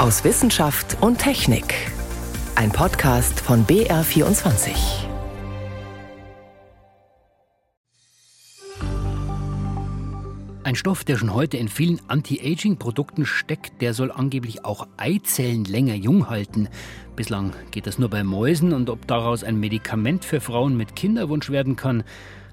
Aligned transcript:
aus 0.00 0.24
Wissenschaft 0.24 0.96
und 1.02 1.18
Technik. 1.18 1.74
Ein 2.54 2.72
Podcast 2.72 3.38
von 3.38 3.66
BR24. 3.66 4.70
Ein 10.64 10.74
Stoff, 10.74 11.04
der 11.04 11.18
schon 11.18 11.34
heute 11.34 11.58
in 11.58 11.68
vielen 11.68 12.00
Anti-Aging-Produkten 12.08 13.26
steckt, 13.26 13.82
der 13.82 13.92
soll 13.92 14.10
angeblich 14.10 14.64
auch 14.64 14.88
Eizellen 14.96 15.64
länger 15.66 15.96
jung 15.96 16.30
halten. 16.30 16.70
Bislang 17.14 17.52
geht 17.70 17.86
das 17.86 17.98
nur 17.98 18.08
bei 18.08 18.24
Mäusen 18.24 18.72
und 18.72 18.88
ob 18.88 19.06
daraus 19.06 19.44
ein 19.44 19.60
Medikament 19.60 20.24
für 20.24 20.40
Frauen 20.40 20.78
mit 20.78 20.96
Kinderwunsch 20.96 21.50
werden 21.50 21.76
kann, 21.76 22.04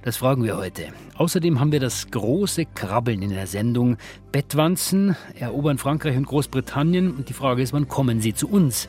das 0.03 0.17
fragen 0.17 0.43
wir 0.43 0.57
heute. 0.57 0.87
Außerdem 1.15 1.59
haben 1.59 1.71
wir 1.71 1.79
das 1.79 2.09
große 2.11 2.65
Krabbeln 2.65 3.21
in 3.21 3.31
der 3.31 3.47
Sendung. 3.47 3.97
Bettwanzen 4.31 5.15
erobern 5.35 5.77
Frankreich 5.77 6.15
und 6.15 6.27
Großbritannien 6.27 7.11
und 7.11 7.29
die 7.29 7.33
Frage 7.33 7.61
ist, 7.61 7.73
wann 7.73 7.87
kommen 7.87 8.21
sie 8.21 8.33
zu 8.33 8.47
uns? 8.47 8.87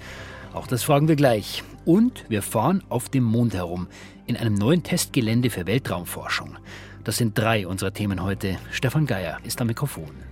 Auch 0.52 0.66
das 0.66 0.82
fragen 0.82 1.08
wir 1.08 1.16
gleich. 1.16 1.62
Und 1.84 2.24
wir 2.28 2.42
fahren 2.42 2.82
auf 2.88 3.08
dem 3.08 3.24
Mond 3.24 3.54
herum 3.54 3.88
in 4.26 4.36
einem 4.36 4.54
neuen 4.54 4.82
Testgelände 4.82 5.50
für 5.50 5.66
Weltraumforschung. 5.66 6.56
Das 7.04 7.16
sind 7.16 7.38
drei 7.38 7.66
unserer 7.66 7.92
Themen 7.92 8.22
heute. 8.22 8.58
Stefan 8.70 9.06
Geier 9.06 9.38
ist 9.44 9.60
am 9.60 9.68
Mikrofon. 9.68 10.27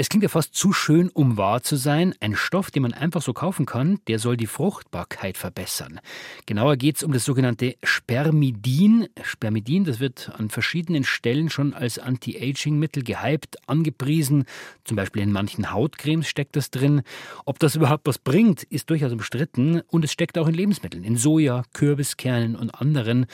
Es 0.00 0.08
klingt 0.08 0.22
ja 0.22 0.28
fast 0.28 0.54
zu 0.54 0.72
schön, 0.72 1.08
um 1.08 1.36
wahr 1.36 1.64
zu 1.64 1.74
sein. 1.74 2.14
Ein 2.20 2.36
Stoff, 2.36 2.70
den 2.70 2.82
man 2.82 2.94
einfach 2.94 3.20
so 3.20 3.32
kaufen 3.32 3.66
kann, 3.66 3.98
der 4.06 4.20
soll 4.20 4.36
die 4.36 4.46
Fruchtbarkeit 4.46 5.36
verbessern. 5.36 5.98
Genauer 6.46 6.76
geht 6.76 6.98
es 6.98 7.02
um 7.02 7.10
das 7.10 7.24
sogenannte 7.24 7.74
Spermidin. 7.82 9.08
Spermidin, 9.20 9.82
das 9.82 9.98
wird 9.98 10.30
an 10.38 10.50
verschiedenen 10.50 11.02
Stellen 11.02 11.50
schon 11.50 11.74
als 11.74 11.98
Anti-Aging-Mittel 11.98 13.02
gehypt, 13.02 13.56
angepriesen. 13.68 14.44
Zum 14.84 14.96
Beispiel 14.96 15.22
in 15.22 15.32
manchen 15.32 15.72
Hautcremes 15.72 16.28
steckt 16.28 16.54
das 16.54 16.70
drin. 16.70 17.02
Ob 17.44 17.58
das 17.58 17.74
überhaupt 17.74 18.06
was 18.06 18.18
bringt, 18.18 18.62
ist 18.62 18.90
durchaus 18.90 19.10
umstritten. 19.10 19.82
Und 19.88 20.04
es 20.04 20.12
steckt 20.12 20.38
auch 20.38 20.46
in 20.46 20.54
Lebensmitteln, 20.54 21.02
in 21.02 21.16
Soja, 21.16 21.64
Kürbiskernen 21.72 22.54
und 22.54 22.70
anderen. 22.70 23.26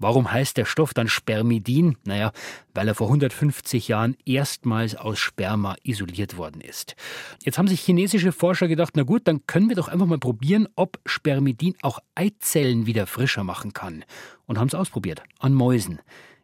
Warum 0.00 0.32
heißt 0.32 0.56
der 0.56 0.64
Stoff 0.64 0.94
dann 0.94 1.08
Spermidin? 1.08 1.98
Naja, 2.04 2.32
weil 2.74 2.88
er 2.88 2.94
vor 2.94 3.08
150 3.08 3.86
Jahren 3.86 4.16
erstmals 4.24 4.96
aus 4.96 5.18
Sperma 5.18 5.76
isoliert 5.82 6.38
worden 6.38 6.62
ist. 6.62 6.96
Jetzt 7.44 7.58
haben 7.58 7.68
sich 7.68 7.82
chinesische 7.82 8.32
Forscher 8.32 8.66
gedacht, 8.66 8.94
na 8.96 9.02
gut, 9.02 9.28
dann 9.28 9.46
können 9.46 9.68
wir 9.68 9.76
doch 9.76 9.88
einfach 9.88 10.06
mal 10.06 10.18
probieren, 10.18 10.68
ob 10.74 10.98
Spermidin 11.04 11.76
auch 11.82 11.98
Eizellen 12.14 12.86
wieder 12.86 13.06
frischer 13.06 13.44
machen 13.44 13.74
kann. 13.74 14.04
Und 14.46 14.58
haben 14.58 14.68
es 14.68 14.74
ausprobiert, 14.74 15.22
an 15.38 15.52
Mäusen. 15.52 16.00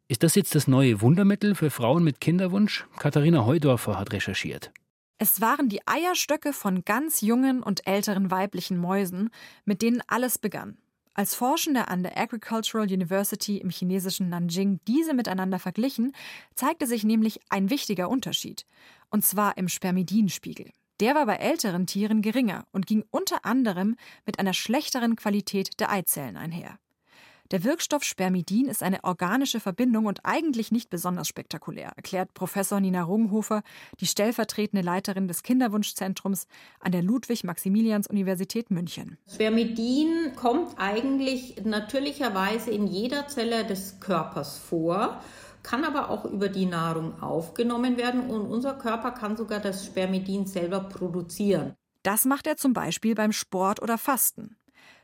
Ist 0.07 0.23
das 0.23 0.34
jetzt 0.34 0.55
das 0.55 0.69
neue 0.69 1.01
Wundermittel 1.01 1.55
für 1.55 1.71
Frauen 1.71 2.05
mit 2.05 2.21
Kinderwunsch? 2.21 2.87
Katharina 2.99 3.47
Heudorfer 3.47 3.99
hat 3.99 4.12
recherchiert. 4.12 4.71
Es 5.19 5.41
waren 5.41 5.71
die 5.71 5.81
Eierstöcke 5.87 6.53
von 6.53 6.84
ganz 6.84 7.23
jungen 7.23 7.62
und 7.62 7.87
älteren 7.87 8.31
weiblichen 8.31 8.77
Mäusen, 8.77 9.31
mit 9.65 9.81
denen 9.81 10.03
alles 10.07 10.37
begann. 10.37 10.77
Als 11.19 11.34
Forschende 11.34 11.89
an 11.89 12.03
der 12.03 12.19
Agricultural 12.19 12.92
University 12.92 13.56
im 13.56 13.70
chinesischen 13.70 14.28
Nanjing 14.28 14.81
diese 14.86 15.14
miteinander 15.14 15.59
verglichen, 15.59 16.12
zeigte 16.55 16.86
sich 16.86 17.05
nämlich 17.05 17.41
ein 17.48 17.70
wichtiger 17.70 18.11
Unterschied, 18.11 18.67
und 19.09 19.25
zwar 19.25 19.56
im 19.56 19.70
Spermidinspiegel. 19.70 20.70
Der 21.00 21.14
war 21.14 21.25
bei 21.25 21.37
älteren 21.37 21.87
Tieren 21.87 22.20
geringer 22.20 22.67
und 22.70 22.87
ging 22.87 23.03
unter 23.11 23.47
anderem 23.47 23.97
mit 24.27 24.39
einer 24.39 24.53
schlechteren 24.53 25.17
Qualität 25.17 25.81
der 25.81 25.91
Eizellen 25.91 26.37
einher. 26.37 26.78
Der 27.53 27.63
Wirkstoff 27.63 28.03
Spermidin 28.03 28.67
ist 28.67 28.83
eine 28.83 29.05
organische 29.05 29.61
Verbindung 29.61 30.07
und 30.07 30.21
eigentlich 30.25 30.73
nicht 30.73 30.91
besonders 30.91 31.29
spektakulär, 31.29 31.93
erklärt 31.95 32.35
Professor 32.35 32.81
Nina 32.81 33.05
Runghofer, 33.05 33.63
die 34.01 34.07
stellvertretende 34.07 34.85
Leiterin 34.85 35.29
des 35.29 35.45
Kinderwunschzentrums 35.45 36.49
an 36.81 36.91
der 36.91 37.03
Ludwig-Maximilians-Universität 37.03 38.71
München. 38.71 39.17
Spermidin 39.33 40.33
kommt 40.35 40.75
eigentlich 40.77 41.62
natürlicherweise 41.65 42.73
in 42.73 42.89
jeder 42.89 43.29
Zelle 43.29 43.65
des 43.65 44.01
Körpers 44.01 44.59
vor 44.59 45.21
kann 45.62 45.83
aber 45.83 46.11
auch 46.11 46.25
über 46.25 46.49
die 46.49 46.65
Nahrung 46.65 47.21
aufgenommen 47.21 47.97
werden 47.97 48.31
und 48.31 48.43
unser 48.43 48.75
Körper 48.75 49.11
kann 49.11 49.37
sogar 49.37 49.59
das 49.59 49.85
Spermidin 49.85 50.47
selber 50.47 50.79
produzieren. 50.79 51.75
Das 52.05 52.25
macht 52.25 52.47
er 52.47 52.56
zum 52.56 52.73
Beispiel 52.73 53.17
beim 53.17 53.33
Sport 53.33 53.83
oder 53.83 53.99
Fasten. 53.99 54.56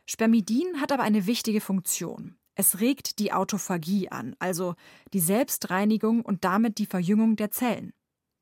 Spermidin 0.05 0.81
hat 0.81 0.91
aber 0.91 1.03
eine 1.03 1.25
wichtige 1.25 1.61
Funktion. 1.61 2.37
Es 2.55 2.79
regt 2.79 3.19
die 3.19 3.33
Autophagie 3.33 4.09
an, 4.09 4.35
also 4.39 4.75
die 5.13 5.19
Selbstreinigung 5.19 6.21
und 6.21 6.43
damit 6.43 6.77
die 6.77 6.85
Verjüngung 6.85 7.35
der 7.35 7.51
Zellen. 7.51 7.93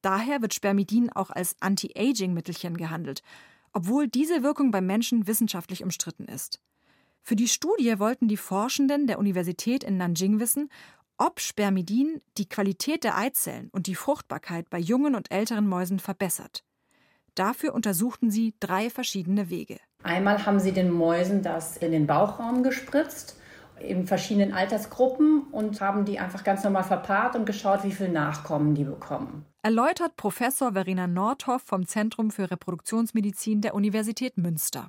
Daher 0.01 0.41
wird 0.41 0.53
Spermidin 0.53 1.11
auch 1.11 1.29
als 1.29 1.55
Anti-Aging-Mittelchen 1.59 2.75
gehandelt, 2.75 3.21
obwohl 3.71 4.07
diese 4.07 4.43
Wirkung 4.43 4.71
beim 4.71 4.85
Menschen 4.85 5.27
wissenschaftlich 5.27 5.83
umstritten 5.83 6.25
ist. 6.25 6.59
Für 7.21 7.35
die 7.35 7.47
Studie 7.47 7.99
wollten 7.99 8.27
die 8.27 8.37
Forschenden 8.37 9.07
der 9.07 9.19
Universität 9.19 9.83
in 9.83 9.97
Nanjing 9.97 10.39
wissen, 10.39 10.69
ob 11.17 11.39
Spermidin 11.39 12.19
die 12.37 12.49
Qualität 12.49 13.03
der 13.03 13.15
Eizellen 13.15 13.69
und 13.71 13.85
die 13.85 13.95
Fruchtbarkeit 13.95 14.69
bei 14.71 14.79
jungen 14.79 15.13
und 15.13 15.31
älteren 15.31 15.67
Mäusen 15.67 15.99
verbessert. 15.99 16.63
Dafür 17.35 17.73
untersuchten 17.73 18.29
sie 18.29 18.53
drei 18.59 18.89
verschiedene 18.89 19.49
Wege. 19.49 19.79
Einmal 20.03 20.45
haben 20.45 20.59
sie 20.59 20.71
den 20.71 20.91
Mäusen 20.91 21.43
das 21.43 21.77
in 21.77 21.91
den 21.91 22.07
Bauchraum 22.07 22.63
gespritzt, 22.63 23.37
in 23.79 24.05
verschiedenen 24.05 24.53
Altersgruppen 24.53 25.43
und 25.51 25.81
haben 25.81 26.05
die 26.05 26.19
einfach 26.19 26.43
ganz 26.43 26.63
normal 26.63 26.83
verpaart 26.83 27.35
und 27.35 27.45
geschaut, 27.45 27.83
wie 27.83 27.91
viel 27.91 28.09
Nachkommen 28.09 28.75
die 28.75 28.83
bekommen. 28.83 29.45
Erläutert 29.63 30.15
Professor 30.17 30.73
Verena 30.73 31.07
Nordhoff 31.07 31.61
vom 31.63 31.87
Zentrum 31.87 32.31
für 32.31 32.51
Reproduktionsmedizin 32.51 33.61
der 33.61 33.75
Universität 33.75 34.37
Münster. 34.37 34.87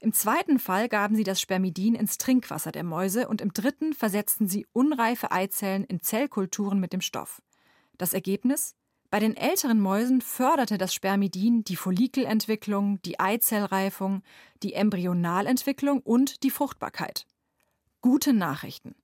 Im 0.00 0.12
zweiten 0.12 0.58
Fall 0.58 0.88
gaben 0.88 1.16
sie 1.16 1.24
das 1.24 1.40
Spermidin 1.40 1.94
ins 1.94 2.18
Trinkwasser 2.18 2.70
der 2.70 2.84
Mäuse 2.84 3.28
und 3.28 3.40
im 3.40 3.52
dritten 3.52 3.94
versetzten 3.94 4.46
sie 4.46 4.66
unreife 4.72 5.32
Eizellen 5.32 5.84
in 5.84 6.00
Zellkulturen 6.00 6.78
mit 6.78 6.92
dem 6.92 7.00
Stoff. 7.00 7.42
Das 7.98 8.12
Ergebnis? 8.12 8.74
Bei 9.10 9.20
den 9.20 9.36
älteren 9.36 9.80
Mäusen 9.80 10.20
förderte 10.20 10.78
das 10.78 10.92
Spermidin 10.92 11.62
die 11.62 11.76
Follikelentwicklung, 11.76 13.00
die 13.02 13.20
Eizellreifung, 13.20 14.22
die 14.62 14.74
Embryonalentwicklung 14.74 16.00
und 16.00 16.42
die 16.42 16.50
Fruchtbarkeit. 16.50 17.26
Gute 18.00 18.32
Nachrichten. 18.32 18.96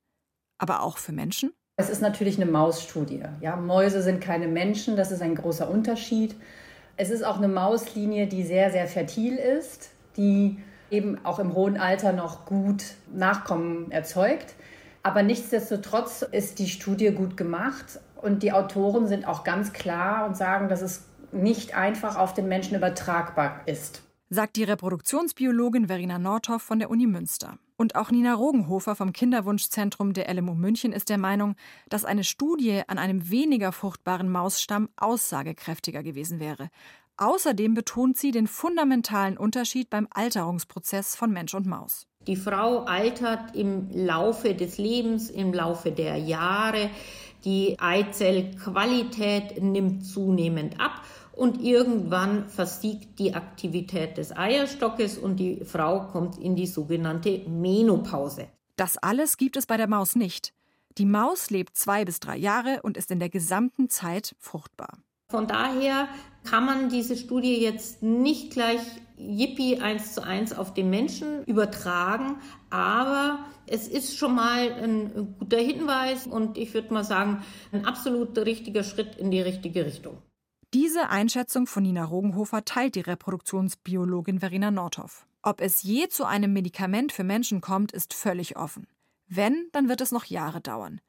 Aber 0.59 0.83
auch 0.83 0.99
für 0.99 1.13
Menschen? 1.13 1.53
Es 1.77 1.89
ist 1.89 2.03
natürlich 2.03 2.37
eine 2.37 2.51
Mausstudie. 2.51 3.23
Ja, 3.41 3.57
Mäuse 3.57 4.03
sind 4.03 4.21
keine 4.21 4.49
Menschen, 4.49 4.97
das 4.97 5.13
ist 5.13 5.23
ein 5.23 5.35
großer 5.35 5.71
Unterschied. 5.71 6.35
Es 6.97 7.11
ist 7.11 7.23
auch 7.23 7.39
eine 7.39 7.49
Mauslinie, 7.49 8.27
die 8.27 8.43
sehr, 8.43 8.71
sehr 8.71 8.87
fertil 8.89 9.37
ist, 9.37 9.91
die 10.17 10.59
eben 10.91 11.25
auch 11.25 11.39
im 11.39 11.55
hohen 11.55 11.79
Alter 11.79 12.13
noch 12.13 12.45
gut 12.45 12.85
Nachkommen 13.13 13.91
erzeugt. 13.91 14.55
Aber 15.03 15.23
nichtsdestotrotz 15.23 16.23
ist 16.23 16.59
die 16.59 16.69
Studie 16.69 17.11
gut 17.11 17.37
gemacht 17.37 17.99
und 18.23 18.43
die 18.43 18.53
Autoren 18.53 19.07
sind 19.09 19.27
auch 19.27 19.45
ganz 19.45 19.73
klar 19.73 20.27
und 20.27 20.37
sagen, 20.37 20.69
dass 20.69 20.83
es 20.83 21.05
nicht 21.33 21.75
einfach 21.75 22.17
auf 22.17 22.35
den 22.35 22.49
Menschen 22.49 22.77
übertragbar 22.77 23.63
ist. 23.67 24.03
Sagt 24.31 24.57
die 24.57 24.65
Reproduktionsbiologin 24.65 25.89
Verena 25.89 26.19
Nordhoff 26.19 26.63
von 26.63 26.79
der 26.79 26.89
Uni 26.89 27.07
Münster. 27.07 27.59
Und 27.77 27.97
auch 27.97 28.11
Nina 28.11 28.33
Rogenhofer 28.33 28.95
vom 28.95 29.13
Kinderwunschzentrum 29.13 30.13
der 30.13 30.33
LMU 30.33 30.55
München 30.55 30.93
ist 30.93 31.09
der 31.09 31.19
Meinung, 31.19 31.57
dass 31.89 32.05
eine 32.05 32.25
Studie 32.25 32.83
an 32.87 32.97
einem 32.97 33.29
weniger 33.29 33.73
fruchtbaren 33.73 34.31
Mausstamm 34.31 34.89
aussagekräftiger 34.97 36.03
gewesen 36.03 36.41
wäre. 36.41 36.71
Außerdem 37.19 37.75
betont 37.75 38.17
sie 38.17 38.31
den 38.31 38.47
fundamentalen 38.47 39.37
Unterschied 39.37 39.91
beim 39.91 40.09
Alterungsprozess 40.11 41.15
von 41.15 41.31
Mensch 41.31 41.55
und 41.55 41.67
Maus. 41.67 42.07
Die 42.27 42.37
Frau 42.37 42.85
altert 42.85 43.55
im 43.57 43.91
Laufe 43.93 44.55
des 44.55 44.79
Lebens, 44.79 45.29
im 45.29 45.53
Laufe 45.53 45.91
der 45.91 46.17
Jahre. 46.17 46.89
Die 47.45 47.79
Eizellqualität 47.81 49.63
nimmt 49.63 50.07
zunehmend 50.07 50.81
ab 50.81 51.03
und 51.33 51.61
irgendwann 51.61 52.49
versiegt 52.49 53.19
die 53.19 53.35
Aktivität 53.35 54.19
des 54.19 54.37
Eierstockes 54.37 55.19
und 55.19 55.37
die 55.37 55.65
Frau 55.65 56.07
kommt 56.09 56.39
in 56.39 56.57
die 56.57 56.67
sogenannte 56.67 57.43
Menopause. 57.49 58.49
Das 58.77 58.99
alles 58.99 59.37
gibt 59.37 59.57
es 59.57 59.67
bei 59.67 59.77
der 59.77 59.89
Maus 59.89 60.15
nicht. 60.15 60.53
Die 60.99 61.07
Maus 61.07 61.51
lebt 61.51 61.77
zwei 61.77 62.05
bis 62.05 62.21
drei 62.21 62.37
Jahre 62.37 62.81
und 62.83 62.97
ist 62.97 63.11
in 63.11 63.19
der 63.19 63.31
gesamten 63.31 63.89
Zeit 63.89 64.35
fruchtbar. 64.39 64.99
Von 65.31 65.47
daher 65.47 66.09
kann 66.45 66.67
man 66.67 66.91
diese 66.91 67.17
Studie 67.17 67.59
jetzt 67.63 68.03
nicht 68.03 68.53
gleich 68.53 68.81
Yippie 69.17 69.81
eins 69.81 70.13
zu 70.13 70.23
eins 70.23 70.53
auf 70.53 70.75
den 70.75 70.91
Menschen 70.91 71.45
übertragen, 71.45 72.37
aber 72.69 73.39
es 73.73 73.89
ist 73.89 74.19
schon 74.19 74.35
mal 74.35 74.71
ein 74.71 75.35
guter 75.39 75.57
Hinweis 75.57 76.27
und 76.27 76.59
ich 76.59 76.75
würde 76.75 76.93
mal 76.93 77.05
sagen, 77.05 77.43
ein 77.73 77.87
absolut 77.87 78.37
richtiger 78.37 78.85
Schritt 78.85 79.17
in 79.17 79.31
die 79.31 79.41
richtige 79.41 79.87
Richtung. 79.87 80.19
Diese 80.75 81.09
Einschätzung 81.09 81.67
von 81.67 81.83
Nina 81.83 82.05
Rogenhofer 82.05 82.67
teilt 82.67 82.97
die 82.97 83.01
Reproduktionsbiologin 83.01 84.41
Verena 84.41 84.71
Nordhoff. 84.71 85.27
Ob 85.43 85.63
es 85.63 85.83
je 85.83 86.09
zu 86.09 86.27
einem 86.27 86.53
Medikament 86.53 87.13
für 87.13 87.25
Menschen 87.25 87.63
kommt, 87.63 87.93
ist 87.93 88.13
völlig 88.13 88.57
offen. 88.59 88.87
Wenn, 89.27 89.69
dann 89.73 89.89
wird 89.89 90.03
es 90.03 90.13
noch 90.13 90.27
Jahre 90.27 90.61
dauern. 90.61 91.01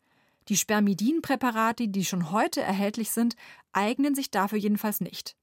Die 0.47 0.57
Spermidin-Präparate, 0.57 1.89
die 1.89 2.05
schon 2.05 2.31
heute 2.31 2.61
erhältlich 2.61 3.11
sind, 3.11 3.35
eignen 3.73 4.15
sich 4.15 4.31
dafür 4.31 4.57
jedenfalls 4.57 5.01
nicht. 5.01 5.35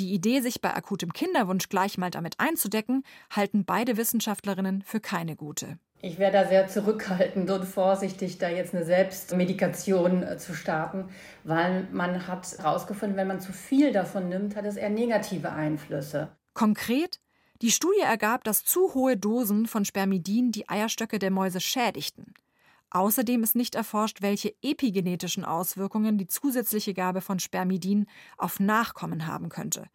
Die 0.00 0.12
Idee, 0.12 0.40
sich 0.40 0.60
bei 0.60 0.74
akutem 0.74 1.12
Kinderwunsch 1.12 1.68
gleich 1.68 1.98
mal 1.98 2.10
damit 2.10 2.38
einzudecken, 2.38 3.04
halten 3.30 3.64
beide 3.64 3.96
Wissenschaftlerinnen 3.96 4.82
für 4.82 5.00
keine 5.00 5.36
gute. 5.36 5.78
Ich 6.00 6.18
wäre 6.18 6.30
da 6.30 6.46
sehr 6.46 6.68
zurückhaltend 6.68 7.50
und 7.50 7.64
vorsichtig, 7.64 8.38
da 8.38 8.48
jetzt 8.48 8.72
eine 8.72 8.84
Selbstmedikation 8.84 10.22
äh, 10.22 10.38
zu 10.38 10.54
starten, 10.54 11.08
weil 11.42 11.88
man 11.90 12.28
hat 12.28 12.56
herausgefunden, 12.58 13.16
wenn 13.16 13.26
man 13.26 13.40
zu 13.40 13.52
viel 13.52 13.92
davon 13.92 14.28
nimmt, 14.28 14.54
hat 14.54 14.64
es 14.64 14.76
eher 14.76 14.90
negative 14.90 15.50
Einflüsse. 15.50 16.28
Konkret, 16.54 17.18
die 17.62 17.72
Studie 17.72 18.00
ergab, 18.00 18.44
dass 18.44 18.64
zu 18.64 18.94
hohe 18.94 19.16
Dosen 19.16 19.66
von 19.66 19.84
Spermidin 19.84 20.52
die 20.52 20.68
Eierstöcke 20.68 21.18
der 21.18 21.32
Mäuse 21.32 21.60
schädigten. 21.60 22.32
Außerdem 22.90 23.42
ist 23.42 23.56
nicht 23.56 23.74
erforscht, 23.74 24.22
welche 24.22 24.54
epigenetischen 24.62 25.44
Auswirkungen 25.44 26.16
die 26.16 26.28
zusätzliche 26.28 26.94
Gabe 26.94 27.20
von 27.20 27.40
Spermidin 27.40 28.06
auf 28.36 28.60
Nachkommen 28.60 29.26
haben 29.26 29.48
könnte. 29.48 29.86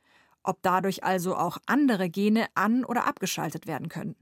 Ob 0.44 0.62
dadurch 0.62 1.06
also 1.06 1.38
auch 1.38 1.58
andere 1.66 2.10
Gene 2.10 2.48
an- 2.56 2.84
oder 2.84 3.08
abgeschaltet 3.08 3.66
werden 3.68 3.88
können. 3.88 4.16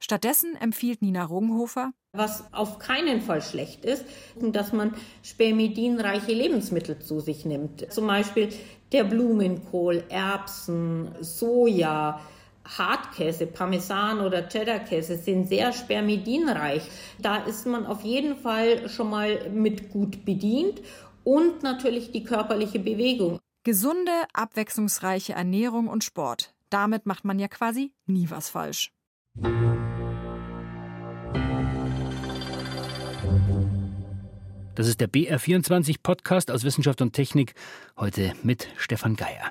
Stattdessen 0.00 0.56
empfiehlt 0.56 1.02
Nina 1.02 1.24
Rungenhofer, 1.24 1.92
was 2.12 2.44
auf 2.52 2.78
keinen 2.78 3.20
Fall 3.20 3.42
schlecht 3.42 3.84
ist, 3.84 4.04
dass 4.40 4.72
man 4.72 4.94
spermidinreiche 5.22 6.32
Lebensmittel 6.32 6.98
zu 6.98 7.20
sich 7.20 7.44
nimmt. 7.44 7.92
Zum 7.92 8.06
Beispiel 8.06 8.48
der 8.92 9.04
Blumenkohl, 9.04 10.02
Erbsen, 10.08 11.14
Soja, 11.20 12.20
Hartkäse, 12.64 13.46
Parmesan 13.46 14.20
oder 14.20 14.48
Cheddarkäse 14.48 15.16
sind 15.16 15.48
sehr 15.48 15.72
spermidinreich. 15.72 16.82
Da 17.20 17.36
ist 17.36 17.66
man 17.66 17.86
auf 17.86 18.02
jeden 18.02 18.36
Fall 18.36 18.88
schon 18.88 19.10
mal 19.10 19.50
mit 19.50 19.90
gut 19.90 20.24
bedient 20.24 20.80
und 21.24 21.62
natürlich 21.62 22.10
die 22.10 22.24
körperliche 22.24 22.78
Bewegung. 22.78 23.38
Gesunde, 23.64 24.12
abwechslungsreiche 24.32 25.34
Ernährung 25.34 25.88
und 25.88 26.02
Sport. 26.02 26.54
Damit 26.70 27.06
macht 27.06 27.24
man 27.24 27.38
ja 27.38 27.48
quasi 27.48 27.92
nie 28.06 28.30
was 28.30 28.48
falsch. 28.48 28.92
Das 34.80 34.88
ist 34.88 35.02
der 35.02 35.10
BR24 35.10 35.96
Podcast 36.02 36.50
aus 36.50 36.64
Wissenschaft 36.64 37.02
und 37.02 37.12
Technik, 37.12 37.52
heute 37.98 38.32
mit 38.42 38.66
Stefan 38.78 39.14
Geier. 39.14 39.50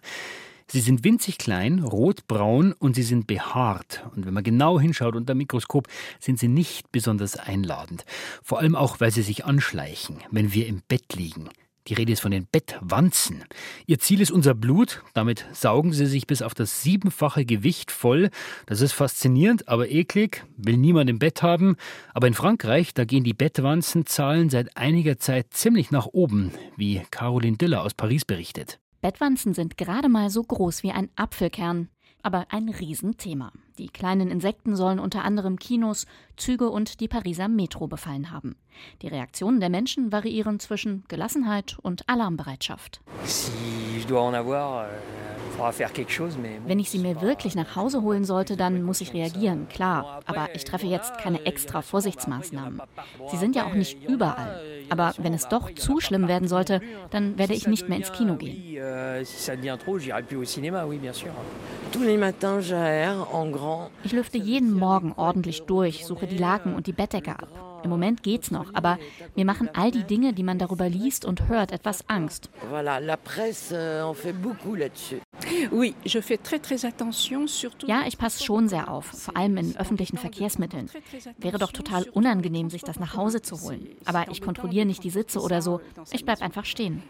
Sie 0.66 0.80
sind 0.80 1.04
winzig 1.04 1.38
klein, 1.38 1.84
rotbraun 1.84 2.74
und 2.74 2.96
sie 2.96 3.04
sind 3.04 3.28
behaart. 3.28 4.04
Und 4.16 4.26
wenn 4.26 4.34
man 4.34 4.44
genau 4.44 4.80
hinschaut 4.80 5.16
unter 5.16 5.36
dem 5.36 5.38
Mikroskop, 5.38 5.88
sind 6.20 6.40
sie 6.40 6.48
nicht 6.48 6.92
besonders 6.92 7.36
einladend. 7.36 8.06
Vor 8.42 8.58
allem 8.58 8.76
auch, 8.76 9.02
weil 9.02 9.12
sie 9.12 9.22
sich 9.22 9.46
anschleichen, 9.46 10.18
wenn 10.32 10.52
wir 10.52 10.66
im 10.66 10.82
Bett 10.88 11.14
liegen. 11.14 11.50
Die 11.88 11.94
Rede 11.94 12.12
ist 12.12 12.20
von 12.20 12.32
den 12.32 12.46
Bettwanzen. 12.46 13.44
Ihr 13.88 14.00
Ziel 14.00 14.22
ist 14.22 14.32
unser 14.32 14.54
Blut. 14.54 15.04
Damit 15.14 15.46
saugen 15.54 15.94
sie 15.94 16.06
sich 16.06 16.28
bis 16.28 16.42
auf 16.42 16.54
das 16.54 16.84
siebenfache 16.84 17.46
Gewicht 17.46 17.92
voll. 17.92 18.30
Das 18.66 18.82
ist 18.82 18.92
faszinierend, 18.92 19.68
aber 19.68 19.90
eklig. 19.90 20.46
Will 20.58 20.78
niemand 20.78 21.10
im 21.10 21.20
Bett 21.20 21.42
haben. 21.42 21.78
Aber 22.14 22.28
in 22.28 22.34
Frankreich, 22.34 22.94
da 22.94 23.06
gehen 23.06 23.24
die 23.24 23.34
Bettwanzenzahlen 23.34 24.50
seit 24.50 24.78
einiger 24.78 25.18
Zeit 25.18 25.54
ziemlich 25.54 25.90
nach 25.90 26.06
oben, 26.06 26.52
wie 26.76 27.02
Caroline 27.12 27.58
Diller 27.58 27.84
aus 27.84 27.94
Paris 27.94 28.26
berichtet. 28.26 28.80
Bettwanzen 29.02 29.54
sind 29.54 29.78
gerade 29.78 30.10
mal 30.10 30.30
so 30.30 30.44
groß 30.44 30.84
wie 30.84 30.92
ein 30.92 31.10
Apfelkern 31.16 31.90
aber 32.24 32.48
ein 32.50 32.70
Riesenthema. 32.70 33.52
Die 33.78 33.90
kleinen 33.90 34.30
Insekten 34.30 34.76
sollen 34.76 35.00
unter 35.00 35.24
anderem 35.24 35.58
Kinos, 35.58 36.06
Züge 36.38 36.70
und 36.70 37.00
die 37.00 37.08
Pariser 37.08 37.48
Metro 37.48 37.88
befallen 37.88 38.32
haben. 38.32 38.56
Die 39.02 39.08
Reaktionen 39.08 39.60
der 39.60 39.70
Menschen 39.70 40.12
variieren 40.12 40.60
zwischen 40.60 41.04
Gelassenheit 41.08 41.78
und 41.82 42.08
Alarmbereitschaft. 42.08 43.02
Wenn 46.66 46.80
ich 46.80 46.90
sie 46.90 47.00
mir 47.00 47.22
wirklich 47.22 47.56
nach 47.56 47.76
Hause 47.76 48.02
holen 48.02 48.26
sollte, 48.26 48.58
dann 48.58 48.84
muss 48.84 49.02
ich 49.02 49.14
reagieren, 49.14 49.68
klar. 49.70 50.22
Aber 50.26 50.50
ich 50.54 50.64
treffe 50.64 50.88
jetzt 50.88 51.18
keine 51.18 51.46
extra 51.46 51.82
Vorsichtsmaßnahmen. 51.82 52.82
Sie 53.30 53.38
sind 53.38 53.56
ja 53.56 53.66
auch 53.66 53.74
nicht 53.74 54.04
überall. 54.08 54.62
Aber 54.90 55.14
wenn 55.18 55.34
es 55.34 55.48
doch 55.48 55.74
zu 55.76 56.00
schlimm 56.00 56.28
werden 56.28 56.48
sollte, 56.48 56.82
dann 57.12 57.38
werde 57.38 57.54
ich 57.54 57.68
nicht 57.68 57.88
mehr 57.90 57.98
ins 57.98 58.12
Kino 58.12 58.36
gehen. 58.36 58.78
Euh, 58.78 59.22
ich 64.04 64.12
lüfte 64.12 64.38
jeden 64.38 64.74
Morgen 64.74 65.14
ordentlich 65.16 65.64
durch, 65.64 66.06
suche 66.06 66.28
die 66.28 66.38
Laken 66.38 66.76
und 66.76 66.88
die 66.88 66.94
Bettdecke 66.94 67.32
ab. 67.32 67.48
Im 67.84 67.90
Moment 67.90 68.24
geht's 68.24 68.52
noch, 68.52 68.74
aber 68.74 68.98
mir 69.36 69.46
machen 69.46 69.70
all 69.74 69.92
die 69.92 70.04
Dinge, 70.04 70.34
die 70.34 70.44
man 70.44 70.60
darüber 70.60 70.90
liest 70.90 71.26
und 71.26 71.48
hört, 71.48 71.72
etwas 71.72 72.08
Angst. 72.10 72.50
Ja, 77.88 78.04
ich 78.08 78.18
passe 78.18 78.44
schon 78.44 78.68
sehr 78.68 78.92
auf, 78.92 79.06
vor 79.06 79.38
allem 79.38 79.58
in 79.58 79.78
öffentlichen 79.78 80.18
Verkehrsmitteln. 80.18 80.90
Wäre 81.38 81.58
doch 81.58 81.72
total 81.72 82.08
unangenehm, 82.10 82.70
sich 82.70 82.84
das 82.84 83.00
nach 83.00 83.16
Hause 83.16 83.42
zu 83.42 83.62
holen. 83.62 83.88
Aber 84.06 84.30
ich 84.32 84.42
kontrolliere 84.42 84.86
nicht 84.86 85.04
die 85.04 85.10
Sitze 85.10 85.40
oder 85.40 85.62
so. 85.62 85.82
Ich 86.12 86.26
bleibe 86.26 86.42
einfach 86.42 86.66
stehen. 86.66 87.04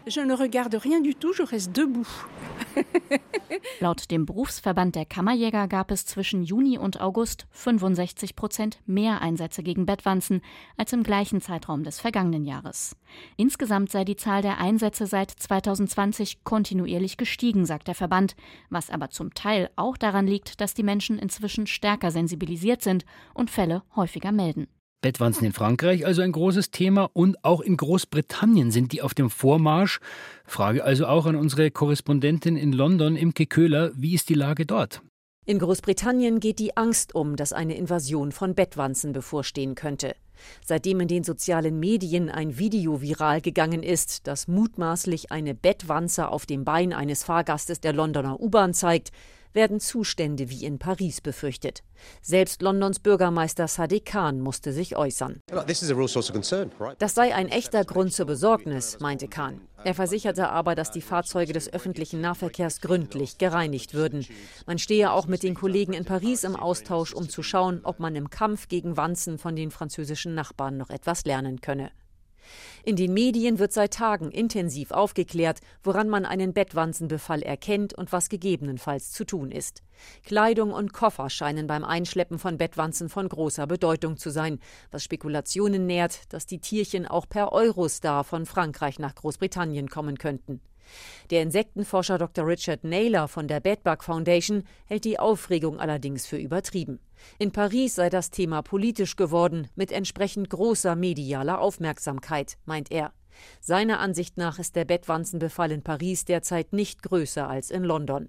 Laut 3.80 4.10
dem 4.10 4.26
Berufsverband 4.26 4.94
der 4.94 5.06
Kammerjäger 5.06 5.68
gab 5.68 5.90
es 5.90 6.06
zwischen 6.06 6.42
Juni 6.42 6.78
und 6.78 7.00
August 7.00 7.46
65 7.50 8.36
Prozent 8.36 8.78
mehr 8.86 9.20
Einsätze 9.22 9.62
gegen 9.62 9.86
Bettwanzen 9.86 10.40
als 10.76 10.92
im 10.92 11.02
gleichen 11.02 11.40
Zeitraum 11.40 11.84
des 11.84 12.00
vergangenen 12.00 12.44
Jahres. 12.44 12.96
Insgesamt 13.36 13.90
sei 13.90 14.04
die 14.04 14.16
Zahl 14.16 14.42
der 14.42 14.58
Einsätze 14.58 15.06
seit 15.06 15.30
2020 15.30 16.44
kontinuierlich 16.44 17.16
gestiegen, 17.16 17.66
sagt 17.66 17.88
der 17.88 17.94
Verband, 17.94 18.19
was 18.68 18.90
aber 18.90 19.10
zum 19.10 19.34
Teil 19.34 19.70
auch 19.76 19.96
daran 19.96 20.26
liegt, 20.26 20.60
dass 20.60 20.74
die 20.74 20.82
Menschen 20.82 21.18
inzwischen 21.18 21.66
stärker 21.66 22.10
sensibilisiert 22.10 22.82
sind 22.82 23.04
und 23.34 23.50
Fälle 23.50 23.82
häufiger 23.96 24.32
melden. 24.32 24.68
Bettwanzen 25.02 25.46
in 25.46 25.52
Frankreich 25.52 26.04
also 26.04 26.20
ein 26.20 26.32
großes 26.32 26.70
Thema 26.70 27.08
und 27.12 27.42
auch 27.42 27.60
in 27.60 27.76
Großbritannien 27.76 28.70
sind 28.70 28.92
die 28.92 29.00
auf 29.02 29.14
dem 29.14 29.30
Vormarsch. 29.30 30.00
Frage 30.44 30.84
also 30.84 31.06
auch 31.06 31.26
an 31.26 31.36
unsere 31.36 31.70
Korrespondentin 31.70 32.56
in 32.56 32.72
London, 32.72 33.16
Imke 33.16 33.46
Köhler, 33.46 33.92
wie 33.94 34.14
ist 34.14 34.28
die 34.28 34.34
Lage 34.34 34.66
dort? 34.66 35.00
In 35.50 35.58
Großbritannien 35.58 36.38
geht 36.38 36.60
die 36.60 36.76
Angst 36.76 37.12
um, 37.12 37.34
dass 37.34 37.52
eine 37.52 37.74
Invasion 37.74 38.30
von 38.30 38.54
Bettwanzen 38.54 39.12
bevorstehen 39.12 39.74
könnte. 39.74 40.14
Seitdem 40.64 41.00
in 41.00 41.08
den 41.08 41.24
sozialen 41.24 41.80
Medien 41.80 42.30
ein 42.30 42.56
Video 42.56 43.02
viral 43.02 43.40
gegangen 43.40 43.82
ist, 43.82 44.28
das 44.28 44.46
mutmaßlich 44.46 45.32
eine 45.32 45.56
Bettwanze 45.56 46.28
auf 46.28 46.46
dem 46.46 46.64
Bein 46.64 46.92
eines 46.92 47.24
Fahrgastes 47.24 47.80
der 47.80 47.92
Londoner 47.92 48.38
U-Bahn 48.38 48.74
zeigt, 48.74 49.10
werden 49.52 49.80
Zustände 49.80 50.50
wie 50.50 50.64
in 50.64 50.78
Paris 50.78 51.20
befürchtet. 51.20 51.82
Selbst 52.22 52.62
Londons 52.62 53.00
Bürgermeister 53.00 53.68
Sadiq 53.68 54.06
Khan 54.06 54.40
musste 54.40 54.72
sich 54.72 54.96
äußern. 54.96 55.40
Das 56.98 57.14
sei 57.14 57.34
ein 57.34 57.48
echter 57.48 57.84
Grund 57.84 58.12
zur 58.12 58.26
Besorgnis, 58.26 58.98
meinte 59.00 59.28
Khan. 59.28 59.60
Er 59.82 59.94
versicherte 59.94 60.50
aber, 60.50 60.74
dass 60.74 60.90
die 60.90 61.00
Fahrzeuge 61.00 61.52
des 61.52 61.72
öffentlichen 61.72 62.20
Nahverkehrs 62.20 62.80
gründlich 62.80 63.38
gereinigt 63.38 63.94
würden. 63.94 64.26
Man 64.66 64.78
stehe 64.78 65.12
auch 65.12 65.26
mit 65.26 65.42
den 65.42 65.54
Kollegen 65.54 65.94
in 65.94 66.04
Paris 66.04 66.44
im 66.44 66.56
Austausch, 66.56 67.14
um 67.14 67.28
zu 67.28 67.42
schauen, 67.42 67.80
ob 67.84 67.98
man 67.98 68.14
im 68.14 68.28
Kampf 68.28 68.68
gegen 68.68 68.96
Wanzen 68.96 69.38
von 69.38 69.56
den 69.56 69.70
französischen 69.70 70.34
Nachbarn 70.34 70.76
noch 70.76 70.90
etwas 70.90 71.24
lernen 71.24 71.60
könne. 71.60 71.90
In 72.84 72.96
den 72.96 73.12
Medien 73.12 73.58
wird 73.58 73.72
seit 73.72 73.94
Tagen 73.94 74.30
intensiv 74.30 74.90
aufgeklärt, 74.90 75.60
woran 75.82 76.08
man 76.08 76.24
einen 76.24 76.52
Bettwanzenbefall 76.52 77.42
erkennt 77.42 77.94
und 77.94 78.12
was 78.12 78.28
gegebenenfalls 78.28 79.12
zu 79.12 79.24
tun 79.24 79.50
ist. 79.50 79.82
Kleidung 80.24 80.72
und 80.72 80.92
Koffer 80.92 81.28
scheinen 81.28 81.66
beim 81.66 81.84
Einschleppen 81.84 82.38
von 82.38 82.56
Bettwanzen 82.56 83.08
von 83.08 83.28
großer 83.28 83.66
Bedeutung 83.66 84.16
zu 84.16 84.30
sein, 84.30 84.58
was 84.90 85.04
Spekulationen 85.04 85.86
nährt, 85.86 86.32
dass 86.32 86.46
die 86.46 86.60
Tierchen 86.60 87.06
auch 87.06 87.28
per 87.28 87.52
Eurostar 87.52 88.24
von 88.24 88.46
Frankreich 88.46 88.98
nach 88.98 89.14
Großbritannien 89.14 89.88
kommen 89.88 90.16
könnten. 90.18 90.60
Der 91.30 91.42
Insektenforscher 91.42 92.18
Dr. 92.18 92.46
Richard 92.46 92.84
Naylor 92.84 93.28
von 93.28 93.46
der 93.46 93.60
Bedbug 93.60 94.02
Foundation 94.02 94.64
hält 94.86 95.04
die 95.04 95.18
Aufregung 95.18 95.78
allerdings 95.78 96.26
für 96.26 96.38
übertrieben. 96.38 96.98
In 97.38 97.52
Paris 97.52 97.94
sei 97.94 98.10
das 98.10 98.30
Thema 98.30 98.62
politisch 98.62 99.16
geworden, 99.16 99.68
mit 99.74 99.92
entsprechend 99.92 100.50
großer 100.50 100.96
medialer 100.96 101.60
Aufmerksamkeit, 101.60 102.58
meint 102.64 102.90
er. 102.90 103.12
Seiner 103.60 104.00
Ansicht 104.00 104.36
nach 104.36 104.58
ist 104.58 104.76
der 104.76 104.84
Bettwanzenbefall 104.84 105.72
in 105.72 105.82
Paris 105.82 106.24
derzeit 106.24 106.72
nicht 106.72 107.02
größer 107.02 107.48
als 107.48 107.70
in 107.70 107.84
London. 107.84 108.28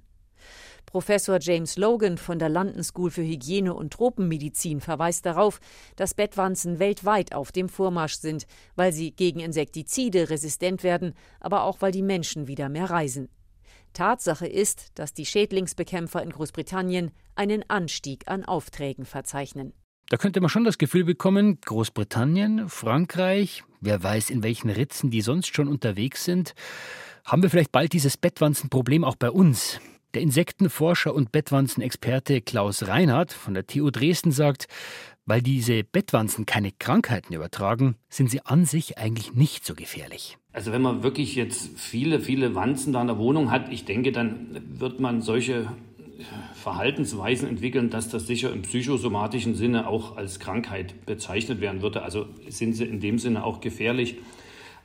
Professor 0.86 1.38
James 1.40 1.78
Logan 1.78 2.18
von 2.18 2.40
der 2.40 2.50
London 2.50 2.84
School 2.84 3.12
für 3.12 3.22
Hygiene 3.22 3.74
und 3.74 3.94
Tropenmedizin 3.94 4.82
verweist 4.82 5.26
darauf, 5.26 5.60
dass 5.96 6.14
Bettwanzen 6.14 6.80
weltweit 6.80 7.34
auf 7.34 7.52
dem 7.52 7.70
Vormarsch 7.70 8.16
sind, 8.16 8.46
weil 8.76 8.92
sie 8.92 9.12
gegen 9.12 9.40
Insektizide 9.40 10.30
resistent 10.30 10.84
werden, 10.84 11.14
aber 11.40 11.64
auch 11.64 11.78
weil 11.82 11.92
die 11.92 12.02
Menschen 12.02 12.48
wieder 12.48 12.68
mehr 12.68 12.90
reisen. 12.90 13.30
Tatsache 13.94 14.48
ist, 14.48 14.90
dass 14.96 15.14
die 15.14 15.26
Schädlingsbekämpfer 15.26 16.22
in 16.22 16.32
Großbritannien 16.32 17.12
einen 17.36 17.64
Anstieg 17.70 18.28
an 18.28 18.44
Aufträgen 18.46 19.06
verzeichnen. 19.06 19.74
Da 20.10 20.18
könnte 20.18 20.42
man 20.42 20.50
schon 20.50 20.66
das 20.66 20.78
Gefühl 20.78 21.06
bekommen, 21.06 21.62
Großbritannien, 21.62 22.68
Frankreich, 22.68 23.64
wer 23.80 24.04
weiß, 24.04 24.30
in 24.30 24.44
welchen 24.44 24.70
Ritzen 24.70 25.10
die 25.10 25.22
sonst 25.22 25.56
schon 25.56 25.68
unterwegs 25.68 26.26
sind. 26.26 26.54
Haben 27.24 27.44
wir 27.44 27.50
vielleicht 27.50 27.72
bald 27.72 27.94
dieses 27.94 28.18
Bettwanzenproblem 28.18 29.04
auch 29.04 29.16
bei 29.16 29.32
uns? 29.32 29.80
Der 30.14 30.22
Insektenforscher 30.22 31.14
und 31.14 31.32
Bettwanzenexperte 31.32 32.42
Klaus 32.42 32.88
Reinhardt 32.88 33.32
von 33.32 33.54
der 33.54 33.66
TU 33.66 33.90
Dresden 33.90 34.34
sagt, 34.34 34.68
weil 35.32 35.42
diese 35.42 35.86
Bettwanzen 35.86 36.46
keine 36.46 36.74
Krankheiten 36.78 37.34
übertragen, 37.34 37.96
sind 38.10 38.30
sie 38.30 38.42
an 38.42 38.66
sich 38.66 38.98
eigentlich 38.98 39.34
nicht 39.34 39.66
so 39.66 39.76
gefährlich. 39.76 40.38
Also 40.52 40.74
wenn 40.74 40.82
man 40.82 41.04
wirklich 41.04 41.36
jetzt 41.36 41.80
viele, 41.80 42.20
viele 42.20 42.54
Wanzen 42.54 42.92
da 42.92 43.00
in 43.00 43.08
der 43.08 43.18
Wohnung 43.18 43.50
hat, 43.50 43.72
ich 43.72 43.86
denke, 43.86 44.12
dann 44.12 44.62
wird 44.78 45.00
man 45.00 45.22
solche 45.22 45.72
Verhaltensweisen 46.56 47.48
entwickeln, 47.48 47.90
dass 47.90 48.10
das 48.10 48.28
sicher 48.28 48.52
im 48.52 48.64
psychosomatischen 48.64 49.56
Sinne 49.56 49.88
auch 49.88 50.18
als 50.18 50.42
Krankheit 50.42 51.06
bezeichnet 51.06 51.62
werden 51.62 51.82
würde. 51.82 52.02
Also 52.02 52.26
sind 52.50 52.74
sie 52.74 52.84
in 52.84 53.00
dem 53.00 53.18
Sinne 53.18 53.46
auch 53.46 53.62
gefährlich. 53.62 54.18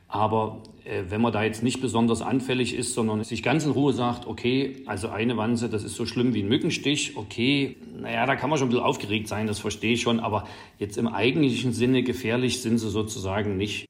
Aber 0.08 0.62
äh, 0.84 1.04
wenn 1.08 1.20
man 1.20 1.32
da 1.32 1.42
jetzt 1.42 1.62
nicht 1.62 1.80
besonders 1.80 2.22
anfällig 2.22 2.74
ist, 2.74 2.94
sondern 2.94 3.22
sich 3.24 3.42
ganz 3.42 3.64
in 3.64 3.72
Ruhe 3.72 3.92
sagt, 3.92 4.26
okay, 4.26 4.82
also 4.86 5.08
eine 5.08 5.36
Wanze, 5.36 5.68
das 5.68 5.82
ist 5.82 5.96
so 5.96 6.06
schlimm 6.06 6.34
wie 6.34 6.42
ein 6.42 6.48
Mückenstich, 6.48 7.16
okay, 7.16 7.76
naja, 8.00 8.24
da 8.26 8.36
kann 8.36 8.50
man 8.50 8.58
schon 8.58 8.68
ein 8.68 8.70
bisschen 8.70 8.84
aufgeregt 8.84 9.28
sein, 9.28 9.46
das 9.46 9.58
verstehe 9.58 9.94
ich 9.94 10.02
schon, 10.02 10.20
aber 10.20 10.46
jetzt 10.78 10.96
im 10.96 11.08
eigentlichen 11.08 11.72
Sinne 11.72 12.02
gefährlich 12.02 12.62
sind 12.62 12.78
sie 12.78 12.88
sozusagen 12.88 13.56
nicht. 13.56 13.86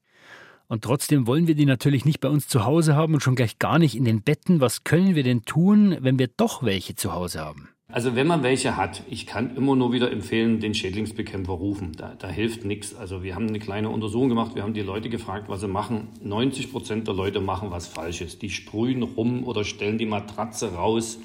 Und 0.69 0.83
trotzdem 0.83 1.27
wollen 1.27 1.47
wir 1.47 1.55
die 1.55 1.65
natürlich 1.65 2.03
nicht 2.03 2.19
bei 2.19 2.29
uns 2.29 2.47
zu 2.47 2.65
Hause 2.65 2.95
haben 2.95 3.13
und 3.13 3.21
schon 3.21 3.35
gleich 3.35 3.57
gar 3.57 3.79
nicht 3.79 3.95
in 3.95 4.03
den 4.03 4.21
Betten. 4.21 4.59
Was 4.59 4.83
können 4.83 5.15
wir 5.15 5.23
denn 5.23 5.43
tun, 5.43 5.97
wenn 6.01 6.19
wir 6.19 6.27
doch 6.27 6.61
welche 6.63 6.95
zu 6.95 7.13
Hause 7.13 7.39
haben? 7.39 7.69
Also 7.89 8.17
wenn 8.17 8.27
man 8.27 8.43
welche 8.43 8.75
hat, 8.75 9.03
ich 9.09 9.25
kann 9.25 9.55
immer 9.55 9.73
nur 9.77 9.93
wieder 9.93 10.11
empfehlen, 10.11 10.59
den 10.59 10.73
Schädlingsbekämpfer 10.73 11.53
rufen. 11.53 11.93
Da, 11.95 12.15
da 12.19 12.27
hilft 12.27 12.65
nichts. 12.65 12.93
Also 12.93 13.23
wir 13.23 13.33
haben 13.33 13.47
eine 13.47 13.59
kleine 13.59 13.89
Untersuchung 13.89 14.27
gemacht, 14.27 14.55
wir 14.55 14.63
haben 14.63 14.73
die 14.73 14.81
Leute 14.81 15.09
gefragt, 15.09 15.47
was 15.47 15.61
sie 15.61 15.69
machen. 15.69 16.09
90 16.21 16.71
Prozent 16.71 17.07
der 17.07 17.13
Leute 17.13 17.39
machen 17.39 17.71
was 17.71 17.87
Falsches. 17.87 18.39
Die 18.39 18.49
sprühen 18.49 19.03
rum 19.03 19.45
oder 19.45 19.63
stellen 19.63 19.97
die 19.97 20.05
Matratze 20.05 20.73
raus. 20.73 21.17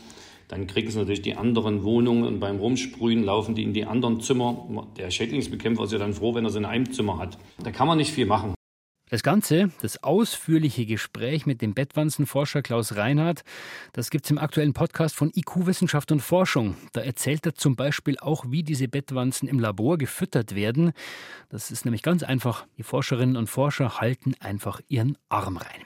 Dann 0.46 0.68
kriegen 0.68 0.88
sie 0.88 0.98
natürlich 0.98 1.22
die 1.22 1.34
anderen 1.34 1.82
Wohnungen 1.82 2.22
und 2.24 2.38
beim 2.38 2.58
Rumsprühen 2.58 3.24
laufen 3.24 3.56
die 3.56 3.64
in 3.64 3.72
die 3.72 3.84
anderen 3.84 4.20
Zimmer. 4.20 4.86
Der 4.96 5.10
Schädlingsbekämpfer 5.10 5.82
ist 5.82 5.92
ja 5.92 5.98
dann 5.98 6.12
froh, 6.12 6.34
wenn 6.36 6.44
er 6.44 6.50
sie 6.50 6.58
in 6.58 6.64
einem 6.64 6.92
Zimmer 6.92 7.18
hat. 7.18 7.38
Da 7.62 7.72
kann 7.72 7.88
man 7.88 7.98
nicht 7.98 8.12
viel 8.12 8.26
machen. 8.26 8.54
Das 9.12 9.22
Ganze, 9.22 9.70
das 9.82 10.02
ausführliche 10.02 10.86
Gespräch 10.86 11.44
mit 11.44 11.60
dem 11.60 11.74
Bettwanzenforscher 11.74 12.62
Klaus 12.62 12.96
Reinhardt, 12.96 13.44
das 13.92 14.08
gibt 14.08 14.24
es 14.24 14.30
im 14.30 14.38
aktuellen 14.38 14.72
Podcast 14.72 15.14
von 15.14 15.30
IQ 15.34 15.66
Wissenschaft 15.66 16.10
und 16.12 16.20
Forschung. 16.20 16.76
Da 16.94 17.02
erzählt 17.02 17.44
er 17.44 17.54
zum 17.54 17.76
Beispiel 17.76 18.16
auch, 18.18 18.46
wie 18.48 18.62
diese 18.62 18.88
Bettwanzen 18.88 19.50
im 19.50 19.60
Labor 19.60 19.98
gefüttert 19.98 20.54
werden. 20.54 20.92
Das 21.50 21.70
ist 21.70 21.84
nämlich 21.84 22.02
ganz 22.02 22.22
einfach. 22.22 22.64
Die 22.78 22.84
Forscherinnen 22.84 23.36
und 23.36 23.48
Forscher 23.48 24.00
halten 24.00 24.34
einfach 24.40 24.80
ihren 24.88 25.18
Arm 25.28 25.58
rein. 25.58 25.82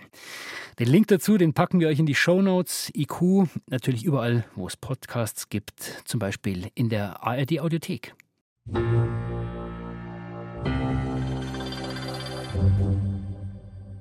Den 0.78 0.86
Link 0.86 1.08
dazu, 1.08 1.36
den 1.36 1.52
packen 1.52 1.80
wir 1.80 1.88
euch 1.88 1.98
in 1.98 2.06
die 2.06 2.14
Show 2.14 2.40
Notes. 2.42 2.92
IQ 2.94 3.48
natürlich 3.66 4.04
überall, 4.04 4.44
wo 4.54 4.68
es 4.68 4.76
Podcasts 4.76 5.48
gibt, 5.48 5.80
zum 6.04 6.20
Beispiel 6.20 6.70
in 6.76 6.90
der 6.90 7.24
ARD 7.24 7.58
Audiothek. 7.58 8.14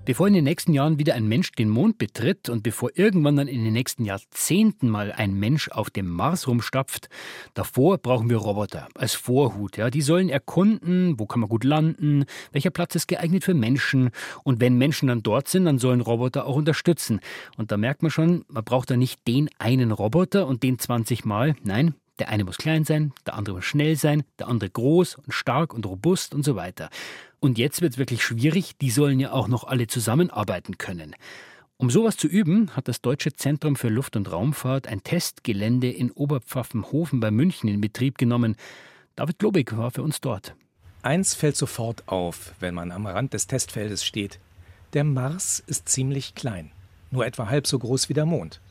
Bevor 0.06 0.28
in 0.28 0.36
den 0.36 0.44
nächsten 0.44 0.72
Jahren 0.72 1.00
wieder 1.00 1.16
ein 1.16 1.28
Mensch 1.28 1.52
den 1.54 1.68
Mond 1.68 1.98
betritt 1.98 2.48
und 2.48 2.62
bevor 2.62 2.92
irgendwann 2.94 3.38
dann 3.38 3.48
in 3.48 3.64
den 3.64 3.74
nächsten 3.74 4.06
Jahrzehnten 4.06 4.88
mal 4.88 5.12
ein 5.12 5.34
Mensch 5.34 5.70
auf 5.70 5.90
dem 5.90 6.08
Mars 6.08 6.48
rumstapft, 6.48 7.10
davor 7.56 7.98
brauchen 7.98 8.30
wir 8.30 8.38
Roboter 8.38 8.88
als 8.94 9.16
Vorhut. 9.16 9.78
Ja, 9.78 9.90
die 9.90 10.04
sollen 10.04 10.30
erkunden, 10.30 11.20
wo 11.20 11.26
kann 11.26 11.40
man 11.40 11.50
gut 11.50 11.64
landen, 11.64 12.26
welcher 12.52 12.70
Platz 12.70 12.94
ist 12.94 13.08
geeignet 13.08 13.44
für 13.44 13.56
Menschen 13.56 14.12
und 14.44 14.62
wenn 14.62 14.78
Menschen 14.78 15.08
dann 15.08 15.24
dort 15.24 15.48
sind, 15.48 15.66
dann 15.66 15.80
sollen 15.80 16.02
Roboter 16.02 16.46
auch 16.46 16.56
unterstützen. 16.56 17.20
Und 17.58 17.72
da 17.72 17.78
merkt 17.78 18.04
man 18.04 18.12
schon, 18.12 18.46
man 18.48 18.64
braucht 18.64 18.92
da 18.92 18.98
nicht 18.98 19.28
den 19.28 19.50
einen 19.58 19.92
Roboter 19.92 20.46
und 20.46 20.62
den 20.62 20.78
20 20.78 21.26
Mal. 21.26 21.56
Nein, 21.64 21.96
der 22.20 22.30
eine 22.30 22.44
muss 22.44 22.58
klein 22.58 22.86
sein, 22.86 23.14
der 23.26 23.36
andere 23.36 23.56
muss 23.56 23.66
schnell 23.66 23.96
sein, 23.96 24.24
der 24.40 24.48
andere 24.48 24.70
groß 24.70 25.16
und 25.16 25.34
stark 25.34 25.74
und 25.74 25.86
robust 25.86 26.34
und 26.34 26.44
so 26.44 26.56
weiter. 26.56 26.90
Und 27.40 27.58
jetzt 27.58 27.82
wird 27.82 27.94
es 27.94 28.00
wirklich 28.00 28.24
schwierig, 28.24 28.78
die 28.78 28.90
sollen 28.90 29.20
ja 29.20 29.32
auch 29.32 29.48
noch 29.48 29.66
alle 29.66 29.88
zusammenarbeiten 29.88 30.78
können. 30.78 31.16
Um 31.78 31.90
sowas 31.90 32.16
zu 32.16 32.28
üben, 32.28 32.74
hat 32.76 32.88
das 32.88 33.02
Deutsche 33.02 33.34
Zentrum 33.34 33.76
für 33.76 33.90
Luft- 33.90 34.16
und 34.16 34.32
Raumfahrt 34.32 34.88
ein 34.88 35.04
Testgelände 35.04 35.92
in 35.92 36.10
Oberpfaffenhofen 36.10 37.20
bei 37.20 37.32
München 37.32 37.68
in 37.68 37.82
Betrieb 37.82 38.18
genommen. 38.18 38.56
David 39.18 39.40
Globig 39.40 39.76
war 39.76 39.92
für 39.92 40.02
uns 40.02 40.22
dort. 40.22 40.56
Eins 41.02 41.36
fällt 41.36 41.58
sofort 41.58 42.08
auf, 42.08 42.54
wenn 42.62 42.74
man 42.74 42.92
am 42.92 43.06
Rand 43.06 43.34
des 43.34 43.48
Testfeldes 43.48 44.06
steht. 44.06 44.40
Der 44.94 45.04
Mars 45.04 45.62
ist 45.68 45.90
ziemlich 45.90 46.34
klein, 46.34 46.72
nur 47.12 47.26
etwa 47.26 47.50
halb 47.50 47.68
so 47.68 47.78
groß 47.78 48.08
wie 48.08 48.14
der 48.14 48.26
Mond. 48.26 48.62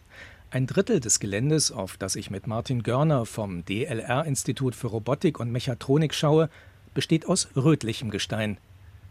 Ein 0.55 0.69
Drittel 0.69 1.01
des 1.01 1.19
Geländes, 1.19 1.73
auf 1.73 1.97
das 1.97 2.15
ich 2.15 2.31
mit 2.31 2.47
Martin 2.47 2.85
Görner 2.85 3.27
vom 3.27 3.65
DLR-Institut 3.65 4.77
für 4.77 4.87
Robotik 4.87 5.41
und 5.41 5.51
Mechatronik 5.51 6.15
schaue, 6.15 6.49
besteht 6.95 7.27
aus 7.27 7.49
rötlichem 7.57 8.09
Gestein. 8.09 8.59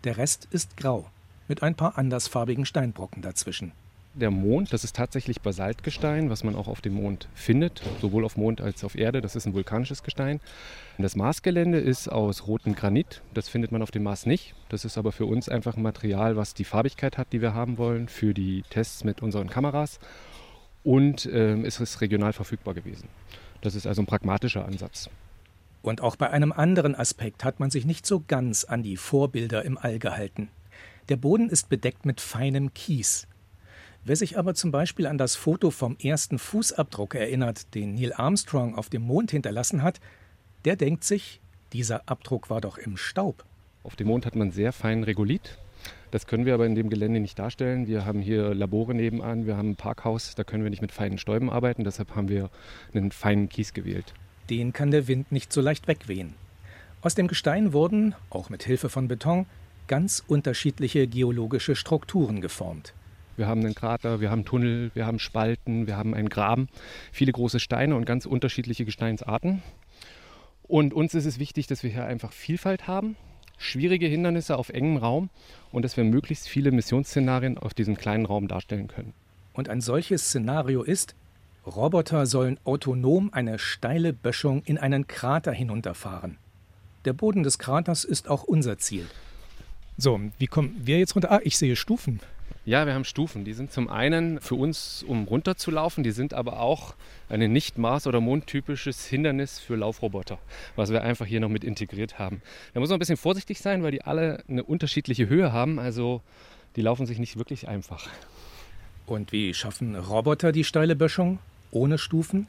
Der 0.05 0.15
Rest 0.15 0.47
ist 0.51 0.77
grau, 0.77 1.05
mit 1.50 1.62
ein 1.62 1.75
paar 1.75 1.97
andersfarbigen 1.97 2.65
Steinbrocken 2.65 3.21
dazwischen. 3.21 3.73
Der 4.13 4.31
Mond, 4.31 4.71
das 4.71 4.85
ist 4.85 4.95
tatsächlich 4.95 5.41
Basaltgestein, 5.41 6.29
was 6.29 6.45
man 6.45 6.55
auch 6.55 6.69
auf 6.69 6.79
dem 6.79 6.93
Mond 6.93 7.27
findet, 7.33 7.81
sowohl 8.00 8.23
auf 8.23 8.38
Mond 8.38 8.62
als 8.62 8.85
auf 8.85 8.95
Erde. 8.95 9.19
Das 9.19 9.35
ist 9.35 9.45
ein 9.45 9.53
vulkanisches 9.53 10.01
Gestein. 10.01 10.39
Das 10.97 11.17
Marsgelände 11.17 11.79
ist 11.79 12.07
aus 12.07 12.47
rotem 12.47 12.73
Granit. 12.73 13.21
Das 13.33 13.50
findet 13.50 13.73
man 13.73 13.81
auf 13.81 13.91
dem 13.91 14.03
Mars 14.03 14.25
nicht. 14.25 14.53
Das 14.69 14.85
ist 14.85 14.97
aber 14.97 15.12
für 15.12 15.25
uns 15.25 15.50
einfach 15.50 15.75
ein 15.75 15.83
Material, 15.83 16.38
was 16.38 16.53
die 16.53 16.63
Farbigkeit 16.63 17.17
hat, 17.17 17.33
die 17.33 17.41
wir 17.41 17.53
haben 17.53 17.77
wollen, 17.77 18.07
für 18.07 18.33
die 18.33 18.63
Tests 18.69 19.03
mit 19.03 19.21
unseren 19.21 19.50
Kameras 19.50 20.00
und 20.84 21.25
äh, 21.25 21.56
es 21.63 21.80
ist 21.80 22.02
regional 22.02 22.34
verfügbar 22.34 22.74
gewesen. 22.74 23.08
Das 23.62 23.75
ist 23.75 23.88
also 23.88 24.02
ein 24.02 24.06
pragmatischer 24.06 24.66
Ansatz. 24.66 25.10
Und 25.82 26.02
auch 26.02 26.16
bei 26.16 26.30
einem 26.30 26.52
anderen 26.52 26.96
Aspekt 26.96 27.44
hat 27.44 27.60
man 27.60 27.70
sich 27.70 27.86
nicht 27.86 28.06
so 28.06 28.24
ganz 28.25 28.63
an 28.63 28.84
die 28.84 28.98
Vorbilder 28.98 29.66
im 29.66 29.78
All 29.78 30.00
gehalten. 30.00 30.50
Der 31.10 31.18
Boden 31.18 31.50
ist 31.50 31.70
bedeckt 31.70 32.06
mit 32.06 32.22
feinem 32.22 32.74
Kies. 32.74 33.28
Wer 34.06 34.16
sich 34.16 34.38
aber 34.38 34.54
zum 34.54 34.72
Beispiel 34.72 35.08
an 35.08 35.18
das 35.18 35.36
Foto 35.36 35.72
vom 35.72 35.98
ersten 35.98 36.40
Fußabdruck 36.40 37.16
erinnert, 37.16 37.74
den 37.74 37.96
Neil 37.96 38.13
Armstrong 38.13 38.75
auf 38.75 38.90
dem 38.90 39.02
Mond 39.04 39.32
hinterlassen 39.32 39.82
hat, 39.82 40.00
der 40.66 40.75
denkt 40.75 41.04
sich, 41.04 41.42
dieser 41.72 42.08
Abdruck 42.08 42.50
war 42.50 42.62
doch 42.62 42.78
im 42.78 42.98
Staub. 42.98 43.46
Auf 43.84 43.96
dem 43.96 44.08
Mond 44.08 44.25
hat 44.25 44.36
man 44.36 44.52
sehr 44.52 44.72
feinen 44.72 45.04
Regolith, 45.04 45.58
das 46.13 46.27
können 46.27 46.46
wir 46.46 46.53
aber 46.53 46.67
in 46.67 46.75
dem 46.75 46.91
Gelände 46.91 47.20
nicht 47.20 47.39
darstellen. 47.39 47.88
Wir 47.88 48.05
haben 48.05 48.22
hier 48.22 48.53
Labore 48.53 48.93
nebenan, 48.93 49.48
wir 49.48 49.58
haben 49.58 49.72
ein 49.72 49.75
Parkhaus, 49.75 50.36
da 50.36 50.43
können 50.43 50.63
wir 50.63 50.70
nicht 50.70 50.84
mit 50.84 50.91
feinen 50.91 51.17
Stäuben 51.17 51.50
arbeiten, 51.50 51.84
deshalb 51.84 52.15
haben 52.15 52.29
wir 52.29 52.51
einen 52.93 53.12
feinen 53.12 53.50
Kies 53.50 53.74
gewählt. 53.74 54.13
Den 54.48 54.74
kann 54.74 54.91
der 54.91 55.08
Wind 55.08 55.32
nicht 55.32 55.51
so 55.51 55.60
leicht 55.60 55.88
wegwehen. 55.88 56.36
Aus 57.01 57.15
dem 57.15 57.27
Gestein 57.27 57.74
wurden, 57.74 58.13
auch 58.29 58.51
mit 58.51 58.62
Hilfe 58.62 58.89
von 58.89 59.08
Beton, 59.08 59.48
ganz 59.88 60.24
unterschiedliche 60.27 61.08
geologische 61.08 61.75
Strukturen 61.75 62.41
geformt. 62.41 62.93
Wir 63.36 63.48
haben 63.48 63.62
einen 63.62 63.74
Krater, 63.74 64.22
wir 64.22 64.29
haben 64.29 64.46
Tunnel, 64.46 64.91
wir 64.93 65.08
haben 65.08 65.17
Spalten, 65.17 65.88
wir 65.88 65.98
haben 65.98 66.13
einen 66.13 66.29
Graben, 66.29 66.67
viele 67.12 67.32
große 67.32 67.60
Steine 67.60 67.96
und 67.96 68.05
ganz 68.05 68.27
unterschiedliche 68.27 68.86
Gesteinsarten. 68.86 69.63
Und 70.62 70.93
uns 70.93 71.15
ist 71.15 71.25
es 71.25 71.39
wichtig, 71.39 71.65
dass 71.65 71.82
wir 71.82 71.89
hier 71.89 72.05
einfach 72.05 72.34
Vielfalt 72.34 72.86
haben 72.86 73.15
schwierige 73.57 74.07
Hindernisse 74.07 74.57
auf 74.57 74.69
engem 74.69 74.98
Raum 74.98 75.29
und 75.72 75.83
dass 75.83 75.98
wir 75.98 76.03
möglichst 76.03 76.48
viele 76.48 76.72
Missionsszenarien 76.72 77.57
auf 77.57 77.74
diesem 77.74 77.98
kleinen 77.98 78.25
Raum 78.25 78.48
darstellen 78.48 78.88
können. 78.88 79.13
Und 79.53 79.69
ein 79.69 79.81
solches 79.81 80.25
Szenario 80.25 80.83
ist, 80.83 81.15
Roboter 81.65 82.25
sollen 82.25 82.60
autonom 82.65 83.31
eine 83.31 83.57
steile 83.57 84.12
Böschung 84.12 84.63
in 84.65 84.77
einen 84.77 85.07
Krater 85.07 85.53
hinunterfahren. 85.53 86.38
Der 87.05 87.13
Boden 87.13 87.43
des 87.43 87.57
Kraters 87.57 88.03
ist 88.03 88.29
auch 88.29 88.43
unser 88.43 88.77
Ziel. 88.77 89.05
So, 89.98 90.19
wie 90.39 90.48
kommen 90.48 90.81
wir 90.83 91.00
jetzt 91.00 91.15
runter? 91.15 91.31
Ah, 91.31 91.39
ich 91.43 91.57
sehe 91.57 91.75
Stufen. 91.75 92.19
Ja, 92.65 92.86
wir 92.86 92.93
haben 92.93 93.03
Stufen. 93.03 93.43
Die 93.43 93.53
sind 93.53 93.72
zum 93.74 93.89
einen 93.89 94.39
für 94.39 94.55
uns, 94.55 95.03
um 95.05 95.25
runterzulaufen, 95.25 96.03
die 96.03 96.12
sind 96.12 96.33
aber 96.33 96.62
auch 96.62 96.95
ein 97.27 97.51
nicht 97.51 97.77
Mars- 97.77 98.07
oder 98.07 98.22
Mondtypisches 98.22 99.05
Hindernis 99.05 99.60
für 99.60 99.75
Laufroboter, 99.75 100.39
was 100.77 100.89
wir 100.89 101.01
einfach 101.01 101.25
hier 101.25 101.41
noch 101.41 101.50
mit 101.50 101.65
integriert 101.65 102.19
haben. 102.19 102.41
Da 102.74 102.79
muss 102.79 102.89
man 102.89 102.98
ein 102.98 103.00
bisschen 103.00 103.17
vorsichtig 103.17 103.60
sein, 103.60 103.83
weil 103.83 103.91
die 103.91 104.03
alle 104.03 104.43
eine 104.48 104.63
unterschiedliche 104.63 105.27
Höhe 105.27 105.51
haben. 105.51 105.77
Also 105.77 106.22
die 106.77 106.81
laufen 106.81 107.05
sich 107.05 107.19
nicht 107.19 107.38
wirklich 107.38 107.67
einfach. 107.67 108.07
Und 109.05 109.33
wie 109.33 109.53
schaffen 109.53 109.95
Roboter 109.95 110.53
die 110.53 110.63
steile 110.63 110.95
Böschung 110.95 111.39
ohne 111.72 111.98
Stufen? 111.98 112.48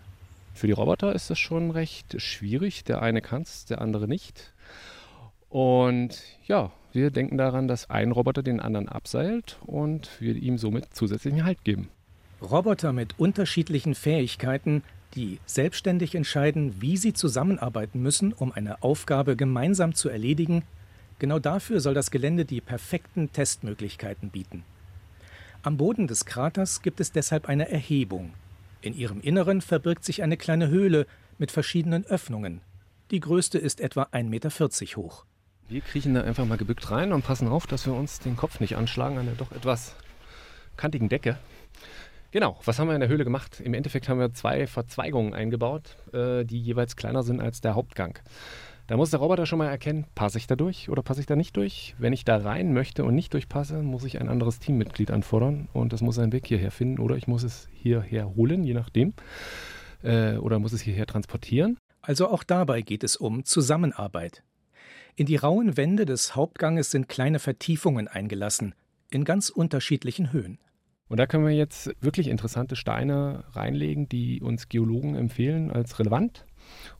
Für 0.55 0.69
die 0.69 0.73
Roboter 0.73 1.13
ist 1.13 1.29
das 1.31 1.39
schon 1.41 1.73
recht 1.73 2.21
schwierig. 2.23 2.85
Der 2.85 3.03
eine 3.03 3.21
kann 3.21 3.43
es, 3.43 3.65
der 3.65 3.81
andere 3.81 4.07
nicht. 4.07 4.53
Und 5.49 6.23
ja, 6.47 6.71
wir 6.95 7.11
denken 7.11 7.39
daran, 7.39 7.69
dass 7.69 7.91
ein 7.91 8.13
Roboter 8.13 8.43
den 8.43 8.61
anderen 8.61 8.89
abseilt 8.89 9.59
und 9.67 10.09
wir 10.21 10.37
ihm 10.37 10.59
somit 10.59 10.95
zusätzlichen 10.95 11.45
Halt 11.45 11.65
geben. 11.65 11.89
Roboter 12.41 12.93
mit 12.93 13.19
unterschiedlichen 13.19 13.95
Fähigkeiten, 13.95 14.83
die 15.15 15.39
selbstständig 15.47 16.15
entscheiden, 16.15 16.81
wie 16.81 16.97
sie 16.97 17.13
zusammenarbeiten 17.13 18.01
müssen, 18.01 18.33
um 18.33 18.53
eine 18.53 18.83
Aufgabe 18.83 19.37
gemeinsam 19.37 19.95
zu 19.95 20.09
erledigen, 20.09 20.63
genau 21.19 21.39
dafür 21.39 21.81
soll 21.81 21.95
das 21.95 22.11
Gelände 22.11 22.45
die 22.45 22.61
perfekten 22.61 23.33
Testmöglichkeiten 23.33 24.31
bieten. 24.31 24.65
Am 25.63 25.77
Boden 25.77 26.07
des 26.07 26.27
Kraters 26.27 26.83
gibt 26.83 27.01
es 27.01 27.11
deshalb 27.11 27.49
eine 27.49 27.71
Erhebung. 27.71 28.35
In 28.83 28.95
ihrem 28.95 29.21
Inneren 29.21 29.63
verbirgt 29.63 30.05
sich 30.05 30.23
eine 30.23 30.37
kleine 30.37 30.69
Höhle 30.69 31.07
mit 31.39 31.51
verschiedenen 31.51 32.05
Öffnungen. 32.05 32.61
Die 33.11 33.21
größte 33.21 33.59
ist 33.59 33.81
etwa 33.81 34.03
1,40 34.13 34.25
Meter 34.25 34.51
hoch. 34.97 35.25
Wir 35.69 35.81
kriechen 35.81 36.13
da 36.13 36.23
einfach 36.23 36.45
mal 36.45 36.59
gebückt 36.59 36.91
rein 36.91 37.13
und 37.13 37.25
passen 37.25 37.49
auf, 37.49 37.67
dass 37.67 37.87
wir 37.87 37.95
uns 37.95 38.19
den 38.19 38.37
Kopf 38.37 38.61
nicht 38.61 38.77
anschlagen 38.77 39.17
an 39.17 39.25
der 39.25 39.35
doch 39.35 39.51
etwas 39.51 39.97
kantigen 40.77 41.09
Decke. 41.09 41.39
Genau, 42.33 42.59
was 42.65 42.79
haben 42.79 42.89
wir 42.89 42.95
in 42.95 43.01
der 43.01 43.09
Höhle 43.09 43.25
gemacht? 43.25 43.61
Im 43.61 43.73
Endeffekt 43.73 44.09
haben 44.09 44.19
wir 44.19 44.35
zwei 44.35 44.67
Verzweigungen 44.67 45.33
eingebaut, 45.33 45.97
äh, 46.13 46.45
die 46.45 46.61
jeweils 46.61 46.97
kleiner 46.97 47.23
sind 47.23 47.41
als 47.41 47.63
der 47.63 47.75
Hauptgang. 47.75 48.19
Da 48.87 48.99
muss 48.99 49.11
der 49.11 49.21
Roboter 49.21 49.47
schon 49.47 49.59
mal 49.59 49.69
erkennen, 49.69 50.05
passe 50.15 50.37
ich 50.37 50.47
da 50.47 50.57
durch 50.57 50.91
oder 50.91 51.03
passe 51.03 51.21
ich 51.21 51.27
da 51.27 51.37
nicht 51.37 51.57
durch. 51.57 51.95
Wenn 51.97 52.13
ich 52.13 52.27
da 52.27 52.37
rein 52.37 52.75
möchte 52.75 53.03
und 53.05 53.15
nicht 53.15 53.33
durchpasse, 53.33 53.83
muss 53.83 54.05
ich 54.05 54.21
ein 54.21 54.29
anderes 54.29 54.59
Teammitglied 54.59 55.11
anfordern 55.11 55.69
und 55.73 55.95
das 55.95 56.03
muss 56.03 56.17
seinen 56.17 56.33
Weg 56.33 56.47
hierher 56.47 56.71
finden 56.71 57.01
oder 57.01 57.17
ich 57.17 57.27
muss 57.27 57.43
es 57.43 57.69
hierher 57.73 58.35
holen, 58.35 58.65
je 58.65 58.75
nachdem. 58.75 59.15
Äh, 60.03 60.37
oder 60.37 60.59
muss 60.59 60.75
es 60.75 60.83
hierher 60.83 61.07
transportieren. 61.07 61.79
Also 62.03 62.29
auch 62.29 62.45
dabei 62.45 62.83
geht 62.83 63.05
es 63.05 63.17
um 63.17 63.45
Zusammenarbeit. 63.45 64.43
In 65.17 65.27
die 65.27 65.37
rauen 65.37 65.77
Wände 65.77 66.07
des 66.07 66.35
Hauptganges 66.35 66.91
sind 66.91 67.09
kleine 67.09 67.39
Vertiefungen 67.39 68.09
eingelassen, 68.09 68.75
in 69.13 69.25
ganz 69.25 69.49
unterschiedlichen 69.49 70.33
Höhen. 70.33 70.59
Und 71.07 71.19
da 71.19 71.27
können 71.27 71.47
wir 71.47 71.55
jetzt 71.55 71.93
wirklich 72.01 72.27
interessante 72.27 72.75
Steine 72.75 73.45
reinlegen, 73.53 74.09
die 74.09 74.43
uns 74.43 74.69
Geologen 74.69 75.15
empfehlen 75.15 75.71
als 75.71 76.01
relevant. 76.01 76.45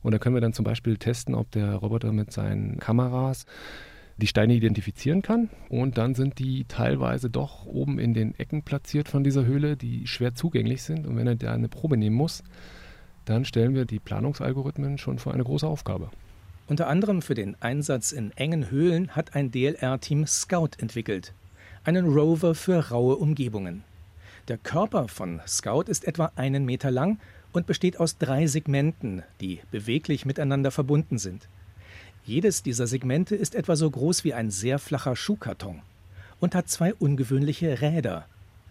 Und 0.01 0.13
da 0.13 0.17
können 0.17 0.33
wir 0.33 0.39
dann 0.39 0.53
zum 0.53 0.63
Beispiel 0.63 0.95
testen, 0.95 1.35
ob 1.35 1.51
der 1.51 1.75
Roboter 1.75 2.13
mit 2.13 2.31
seinen 2.31 2.79
Kameras 2.79 3.45
die 4.15 4.27
Steine 4.27 4.53
identifizieren 4.53 5.21
kann. 5.21 5.49
Und 5.67 5.97
dann 5.97 6.15
sind 6.15 6.39
die 6.39 6.63
teilweise 6.69 7.29
doch 7.29 7.65
oben 7.65 7.99
in 7.99 8.13
den 8.13 8.33
Ecken 8.35 8.63
platziert 8.63 9.09
von 9.09 9.25
dieser 9.25 9.45
Höhle, 9.45 9.75
die 9.75 10.07
schwer 10.07 10.35
zugänglich 10.35 10.83
sind. 10.83 11.05
Und 11.05 11.17
wenn 11.17 11.27
er 11.27 11.35
da 11.35 11.51
eine 11.51 11.67
Probe 11.67 11.97
nehmen 11.97 12.15
muss, 12.15 12.45
dann 13.25 13.43
stellen 13.43 13.75
wir 13.75 13.83
die 13.83 13.99
Planungsalgorithmen 13.99 14.97
schon 14.99 15.19
vor 15.19 15.33
eine 15.33 15.43
große 15.43 15.67
Aufgabe. 15.67 16.11
Unter 16.67 16.87
anderem 16.87 17.21
für 17.21 17.35
den 17.35 17.55
Einsatz 17.61 18.11
in 18.11 18.31
engen 18.31 18.71
Höhlen 18.71 19.15
hat 19.15 19.35
ein 19.35 19.51
DLR-Team 19.51 20.25
Scout 20.25 20.71
entwickelt, 20.79 21.33
einen 21.83 22.05
Rover 22.05 22.55
für 22.55 22.89
raue 22.89 23.17
Umgebungen. 23.17 23.83
Der 24.47 24.57
Körper 24.57 25.07
von 25.07 25.41
Scout 25.47 25.83
ist 25.83 26.07
etwa 26.07 26.31
einen 26.35 26.65
Meter 26.65 26.89
lang 26.89 27.19
und 27.53 27.67
besteht 27.67 27.99
aus 27.99 28.17
drei 28.17 28.47
Segmenten, 28.47 29.21
die 29.41 29.59
beweglich 29.69 30.25
miteinander 30.25 30.71
verbunden 30.71 31.19
sind. 31.19 31.47
Jedes 32.25 32.63
dieser 32.63 32.87
Segmente 32.87 33.35
ist 33.35 33.53
etwa 33.53 33.75
so 33.75 33.89
groß 33.89 34.23
wie 34.23 34.33
ein 34.33 34.49
sehr 34.49 34.79
flacher 34.79 35.15
Schuhkarton 35.15 35.83
und 36.39 36.55
hat 36.55 36.67
zwei 36.67 36.95
ungewöhnliche 36.95 37.81
Räder. 37.81 38.25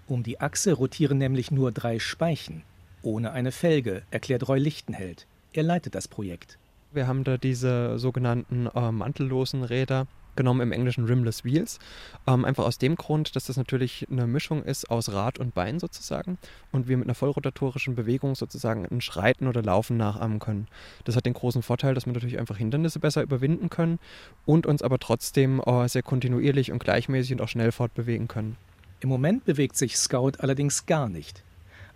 Um 0.08 0.24
die 0.24 0.40
Achse 0.40 0.72
rotieren 0.72 1.18
nämlich 1.18 1.52
nur 1.52 1.70
drei 1.70 2.00
Speichen, 2.00 2.62
ohne 3.02 3.30
eine 3.30 3.52
Felge, 3.52 4.02
erklärt 4.10 4.48
Roy 4.48 4.58
Lichtenheld. 4.58 5.26
Er 5.52 5.62
leitet 5.62 5.94
das 5.94 6.08
Projekt. 6.08 6.58
Wir 6.94 7.08
haben 7.08 7.24
da 7.24 7.36
diese 7.36 7.98
sogenannten 7.98 8.68
äh, 8.68 8.92
mantellosen 8.92 9.64
Räder 9.64 10.06
genommen 10.36 10.60
im 10.60 10.72
Englischen 10.72 11.04
Rimless 11.04 11.44
Wheels. 11.44 11.78
Ähm, 12.26 12.44
einfach 12.44 12.64
aus 12.64 12.78
dem 12.78 12.96
Grund, 12.96 13.34
dass 13.36 13.46
das 13.46 13.56
natürlich 13.56 14.06
eine 14.10 14.26
Mischung 14.26 14.62
ist 14.62 14.90
aus 14.90 15.12
Rad 15.12 15.38
und 15.38 15.54
Bein 15.54 15.80
sozusagen 15.80 16.38
und 16.72 16.88
wir 16.88 16.96
mit 16.96 17.06
einer 17.06 17.14
vollrotatorischen 17.14 17.94
Bewegung 17.94 18.34
sozusagen 18.34 18.86
ein 18.86 19.00
Schreiten 19.00 19.48
oder 19.48 19.62
Laufen 19.62 19.96
nachahmen 19.96 20.38
können. 20.38 20.68
Das 21.04 21.16
hat 21.16 21.26
den 21.26 21.34
großen 21.34 21.62
Vorteil, 21.62 21.94
dass 21.94 22.06
wir 22.06 22.12
natürlich 22.12 22.38
einfach 22.38 22.56
Hindernisse 22.56 23.00
besser 23.00 23.22
überwinden 23.22 23.70
können 23.70 23.98
und 24.46 24.66
uns 24.66 24.82
aber 24.82 24.98
trotzdem 24.98 25.60
äh, 25.60 25.88
sehr 25.88 26.02
kontinuierlich 26.02 26.72
und 26.72 26.82
gleichmäßig 26.82 27.32
und 27.32 27.40
auch 27.40 27.48
schnell 27.48 27.72
fortbewegen 27.72 28.28
können. 28.28 28.56
Im 29.00 29.08
Moment 29.08 29.44
bewegt 29.44 29.76
sich 29.76 29.96
Scout 29.96 30.32
allerdings 30.38 30.86
gar 30.86 31.08
nicht. 31.08 31.42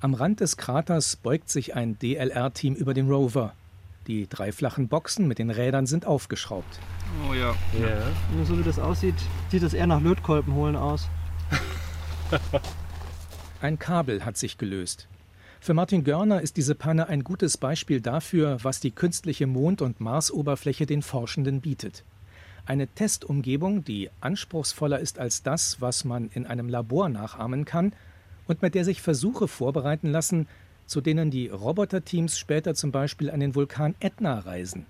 Am 0.01 0.15
Rand 0.15 0.41
des 0.41 0.57
Kraters 0.57 1.17
beugt 1.17 1.51
sich 1.51 1.75
ein 1.75 1.99
DLR-Team 1.99 2.75
über 2.75 2.95
den 2.95 3.09
Rover. 3.09 3.55
Die 4.09 4.27
drei 4.27 4.53
flachen 4.53 4.89
Boxen 4.89 5.29
mit 5.29 5.39
den 5.39 5.51
Rädern 5.51 5.85
sind 5.85 6.07
aufgeschraubt. 6.07 6.81
Oh 7.29 7.35
ja. 7.35 7.55
ja. 7.79 8.11
Nur 8.35 8.47
so 8.47 8.59
wie 8.59 8.63
das 8.63 8.79
aussieht, 8.79 9.15
sieht 9.51 9.63
das 9.63 9.75
eher 9.75 9.87
nach 9.87 10.01
Lötkolben 10.01 10.55
holen 10.55 10.77
aus. 10.77 11.09
Ein 13.61 13.79
Kabel 13.79 14.25
hat 14.25 14.39
sich 14.39 14.57
gelöst. 14.57 15.09
Für 15.61 15.75
Martin 15.75 16.05
Görner 16.05 16.41
ist 16.41 16.57
diese 16.57 16.75
Panne 16.75 17.09
ein 17.09 17.23
gutes 17.23 17.59
Beispiel 17.59 18.01
dafür, 18.01 18.57
was 18.63 18.81
die 18.81 18.93
künstliche 18.93 19.47
Mond- 19.47 19.83
und 19.83 20.01
Marsoberfläche 20.01 20.87
den 20.87 21.03
Forschenden 21.03 21.61
bietet. 21.61 22.03
Eine 22.65 22.87
Testumgebung, 22.87 23.85
die 23.85 24.09
anspruchsvoller 24.23 25.01
ist 25.01 25.19
als 25.19 25.43
das, 25.43 25.83
was 25.83 26.07
man 26.07 26.31
in 26.33 26.47
einem 26.47 26.71
Labor 26.71 27.11
nachahmen 27.11 27.67
kann 27.67 27.93
und 28.47 28.63
mit 28.63 28.75
der 28.75 28.87
sich 28.87 29.03
Versuche 29.03 29.49
vorbereiten 29.49 30.11
lassen, 30.11 30.47
zu 30.89 31.01
denen 31.01 31.31
die 31.31 31.49
Roboterteams 31.49 32.39
später 32.39 32.75
zum 32.75 32.91
Beispiel 32.91 33.31
an 33.31 33.41
den 33.41 33.55
Vulkan 33.55 33.95
Etna 34.01 34.41
reisen, 34.41 34.87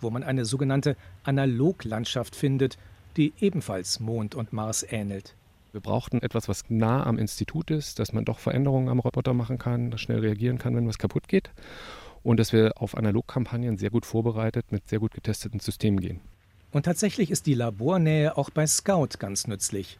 wo 0.00 0.10
man 0.10 0.22
eine 0.22 0.44
sogenannte 0.44 0.96
Analoglandschaft 1.22 2.36
findet, 2.36 2.76
die 3.16 3.32
ebenfalls 3.40 4.00
Mond 4.00 4.34
und 4.34 4.52
Mars 4.52 4.84
ähnelt. 4.88 5.34
Wir 5.72 5.80
brauchten 5.80 6.20
etwas, 6.20 6.48
was 6.48 6.64
nah 6.68 7.06
am 7.06 7.18
Institut 7.18 7.70
ist, 7.70 7.98
dass 7.98 8.12
man 8.12 8.24
doch 8.24 8.38
Veränderungen 8.38 8.88
am 8.88 8.98
Roboter 8.98 9.34
machen 9.34 9.58
kann, 9.58 9.96
schnell 9.98 10.18
reagieren 10.18 10.58
kann, 10.58 10.74
wenn 10.74 10.88
was 10.88 10.98
kaputt 10.98 11.28
geht 11.28 11.50
und 12.22 12.40
dass 12.40 12.52
wir 12.52 12.72
auf 12.76 12.96
Analogkampagnen 12.96 13.78
sehr 13.78 13.90
gut 13.90 14.04
vorbereitet 14.04 14.72
mit 14.72 14.88
sehr 14.88 14.98
gut 14.98 15.12
getesteten 15.14 15.60
Systemen 15.60 16.00
gehen. 16.00 16.20
Und 16.72 16.84
tatsächlich 16.84 17.30
ist 17.30 17.46
die 17.46 17.54
Labornähe 17.54 18.36
auch 18.36 18.50
bei 18.50 18.66
Scout 18.66 19.18
ganz 19.18 19.46
nützlich. 19.46 19.98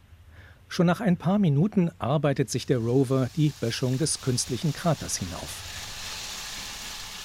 Schon 0.69 0.87
nach 0.87 1.01
ein 1.01 1.17
paar 1.17 1.39
Minuten 1.39 1.91
arbeitet 1.99 2.51
sich 2.51 2.67
der 2.67 2.79
Rover 2.79 3.31
die 3.37 3.53
Böschung 3.61 3.99
des 3.99 4.21
künstlichen 4.21 4.73
Kraters 4.73 5.17
hinauf. 5.19 5.77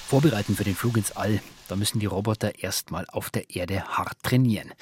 Vorbereiten 0.06 0.54
für 0.54 0.64
den 0.64 0.74
Flug 0.74 0.96
ins 0.96 1.12
All. 1.12 1.40
Da 1.68 1.76
müssen 1.76 1.98
die 1.98 2.06
Roboter 2.06 2.62
erstmal 2.62 3.06
auf 3.06 3.30
der 3.30 3.48
Erde 3.48 3.84
hart 3.84 4.22
trainieren. 4.22 4.72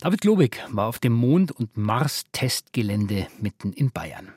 David 0.00 0.20
Globig 0.20 0.62
war 0.70 0.86
auf 0.86 1.00
dem 1.00 1.12
Mond- 1.12 1.50
und 1.50 1.76
Mars-Testgelände 1.76 3.26
mitten 3.40 3.72
in 3.72 3.90
Bayern. 3.90 4.32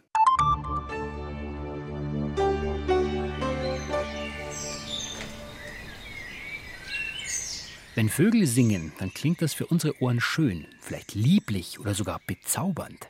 Wenn 7.93 8.09
Vögel 8.09 8.47
singen, 8.47 8.93
dann 8.97 9.13
klingt 9.13 9.41
das 9.41 9.53
für 9.53 9.65
unsere 9.65 10.01
Ohren 10.01 10.21
schön, 10.21 10.65
vielleicht 10.79 11.15
lieblich 11.15 11.79
oder 11.79 11.93
sogar 11.93 12.21
bezaubernd. 12.25 13.07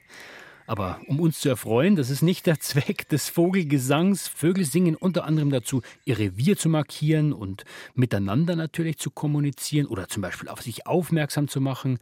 Aber 0.70 1.02
um 1.08 1.20
uns 1.20 1.40
zu 1.40 1.50
erfreuen, 1.50 1.96
das 1.96 2.12
ist 2.12 2.22
nicht 2.22 2.46
der 2.46 2.60
Zweck 2.60 3.10
des 3.10 3.28
Vogelgesangs. 3.28 4.28
Vögel 4.28 4.66
singen 4.66 4.96
unter 4.96 5.24
anderem 5.24 5.50
dazu, 5.50 5.82
ihr 6.06 6.20
Revier 6.20 6.58
zu 6.58 6.70
markieren 6.70 7.34
und 7.34 7.66
miteinander 7.96 8.56
natürlich 8.56 9.00
zu 9.00 9.10
kommunizieren 9.10 9.88
oder 9.88 10.08
zum 10.10 10.22
Beispiel 10.22 10.48
auf 10.48 10.62
sich 10.62 10.86
aufmerksam 10.86 11.48
zu 11.48 11.60
machen. 11.60 11.98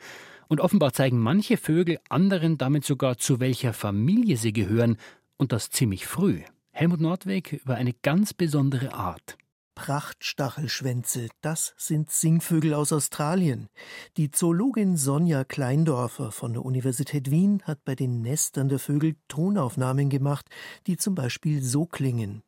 Und 0.49 0.60
offenbar 0.60 0.91
zeigen 0.91 1.17
manche 1.17 1.56
Vögel 1.56 1.99
anderen 2.10 2.58
damit 2.58 2.84
sogar, 2.84 3.17
zu 3.17 3.39
welcher 3.39 3.71
Familie 3.71 4.36
sie 4.36 4.51
gehören. 4.51 4.97
Und 5.38 5.53
das 5.53 5.69
ziemlich 5.69 6.06
früh. 6.06 6.41
Helmut 6.71 6.99
Nordweg 6.99 7.53
über 7.53 7.75
eine 7.75 7.93
ganz 7.93 8.34
besondere 8.34 8.93
Art. 8.93 9.38
Prachtstachelschwänze, 9.78 11.30
das 11.42 11.76
sind 11.78 12.10
Singvögel 12.10 12.74
aus 12.74 12.92
Australien. 12.92 13.70
Die 14.18 14.32
Zoologin 14.32 14.98
Sonja 14.98 15.44
Kleindorfer 15.44 16.32
von 16.32 16.54
der 16.54 16.66
Universität 16.66 17.30
Wien 17.30 17.62
hat 17.63 17.86
bei 17.86 17.94
den 17.94 18.24
Nestern 18.24 18.70
der 18.70 18.80
Vögel 18.80 19.16
Tonaufnahmen 19.28 20.10
gemacht, 20.10 20.48
die 20.88 20.98
zum 20.98 21.13
Beispiel 21.13 21.62
so 21.62 21.86
klingen. 21.86 22.42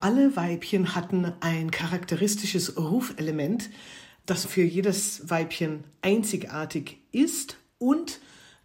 Alle 0.00 0.36
Weibchen 0.36 0.94
hatten 0.94 1.32
ein 1.40 1.70
charakteristisches 1.70 2.76
Rufelement, 2.76 3.70
das 4.26 4.44
für 4.44 4.62
jedes 4.62 5.30
Weibchen 5.30 5.84
einzigartig 6.02 6.98
ist 7.10 7.56
und 7.78 8.20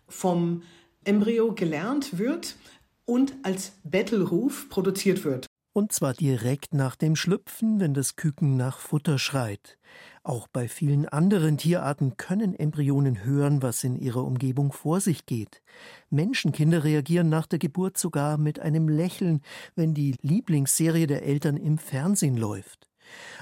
vom 0.10 0.64
Embryo 1.06 1.54
gelernt 1.54 2.18
wird 2.18 2.58
und 3.06 3.34
als 3.44 3.72
Bettelruf 3.86 4.68
produziert 4.68 5.24
wird. 5.24 5.48
Und 5.76 5.92
zwar 5.92 6.14
direkt 6.14 6.76
nach 6.76 6.96
dem 6.96 7.16
Schlüpfen, 7.16 7.80
wenn 7.80 7.96
das 7.96 8.16
Küken 8.16 8.56
nach 8.56 8.78
Futter 8.78 9.18
schreit. 9.18 9.80
Auch 10.22 10.48
bei 10.48 10.68
vielen 10.68 11.08
anderen 11.10 11.58
Tierarten 11.58 12.16
können 12.16 12.54
Embryonen 12.54 13.24
hören, 13.24 13.64
was 13.64 13.84
in 13.84 13.96
ihrer 13.96 14.24
Umgebung 14.24 14.72
vor 14.72 15.02
sich 15.02 15.26
geht. 15.26 15.64
Menschenkinder 16.12 16.84
reagieren 16.84 17.28
nach 17.30 17.48
der 17.48 17.58
Geburt 17.58 17.98
sogar 17.98 18.38
mit 18.38 18.60
einem 18.60 18.88
Lächeln, 18.88 19.42
wenn 19.76 19.96
die 19.96 20.16
Lieblingsserie 20.22 21.08
der 21.08 21.24
Eltern 21.24 21.58
im 21.58 21.80
Fernsehen 21.80 22.38
läuft. 22.38 22.88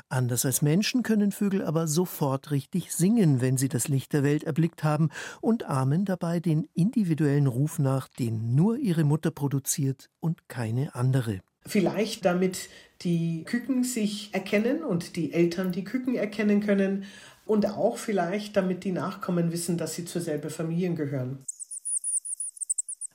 Anders 0.07 0.45
als 0.45 0.61
Menschen 0.61 1.03
können 1.03 1.33
Vögel 1.33 1.61
aber 1.63 1.85
sofort 1.85 2.51
richtig 2.51 2.93
singen, 2.93 3.41
wenn 3.41 3.57
sie 3.57 3.69
das 3.69 3.89
Licht 3.89 4.13
der 4.13 4.23
Welt 4.23 4.45
erblickt 4.45 4.85
haben 4.85 5.09
und 5.41 5.63
ahmen 5.65 6.05
dabei 6.05 6.39
den 6.39 6.67
individuellen 6.73 7.47
Ruf 7.47 7.77
nach, 7.77 8.07
den 8.07 8.55
nur 8.55 8.77
ihre 8.77 9.03
Mutter 9.03 9.31
produziert 9.31 10.09
und 10.21 10.47
keine 10.47 10.95
andere. 10.95 11.41
Vielleicht 11.65 12.26
damit 12.26 12.69
die 13.02 13.43
Küken 13.45 13.84
sich 13.84 14.34
erkennen 14.34 14.84
und 14.84 15.15
die 15.15 15.34
Eltern 15.34 15.71
die 15.71 15.84
Küken 15.84 16.15
erkennen 16.15 16.62
können 16.62 17.06
und 17.45 17.65
auch 17.65 17.97
vielleicht 17.97 18.56
damit 18.56 18.84
die 18.84 18.91
Nachkommen 18.91 19.52
wissen, 19.52 19.78
dass 19.78 19.95
sie 19.95 20.06
zur 20.06 20.21
selben 20.21 20.50
Familie 20.50 20.93
gehören. 20.93 21.45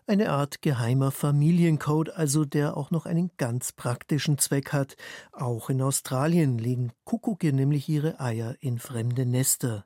Eine 0.09 0.31
Art 0.31 0.63
geheimer 0.63 1.11
Familiencode, 1.11 2.11
also 2.11 2.45
der 2.45 2.77
auch 2.77 2.93
noch 2.93 3.07
einen 3.07 3.33
ganz 3.39 3.73
praktischen 3.73 4.39
Zweck 4.39 4.73
hat. 4.73 4.97
Auch 5.33 5.69
in 5.69 5.83
Australien 5.83 6.59
legen 6.59 6.93
Kuckucke 7.05 7.53
nämlich 7.53 7.89
ihre 7.89 8.21
Eier 8.21 8.55
in 8.61 8.79
fremde 8.79 9.27
Nester. 9.27 9.85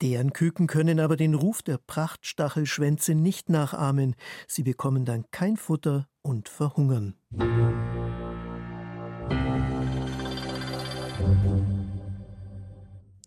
Deren 0.00 0.32
Küken 0.32 0.68
können 0.68 1.00
aber 1.00 1.16
den 1.16 1.34
Ruf 1.34 1.62
der 1.62 1.78
Prachtstachelschwänze 1.78 3.16
nicht 3.16 3.48
nachahmen. 3.48 4.14
Sie 4.46 4.62
bekommen 4.62 5.04
dann 5.04 5.24
kein 5.32 5.56
Futter 5.56 6.06
und 6.28 6.50
verhungern. 6.50 7.14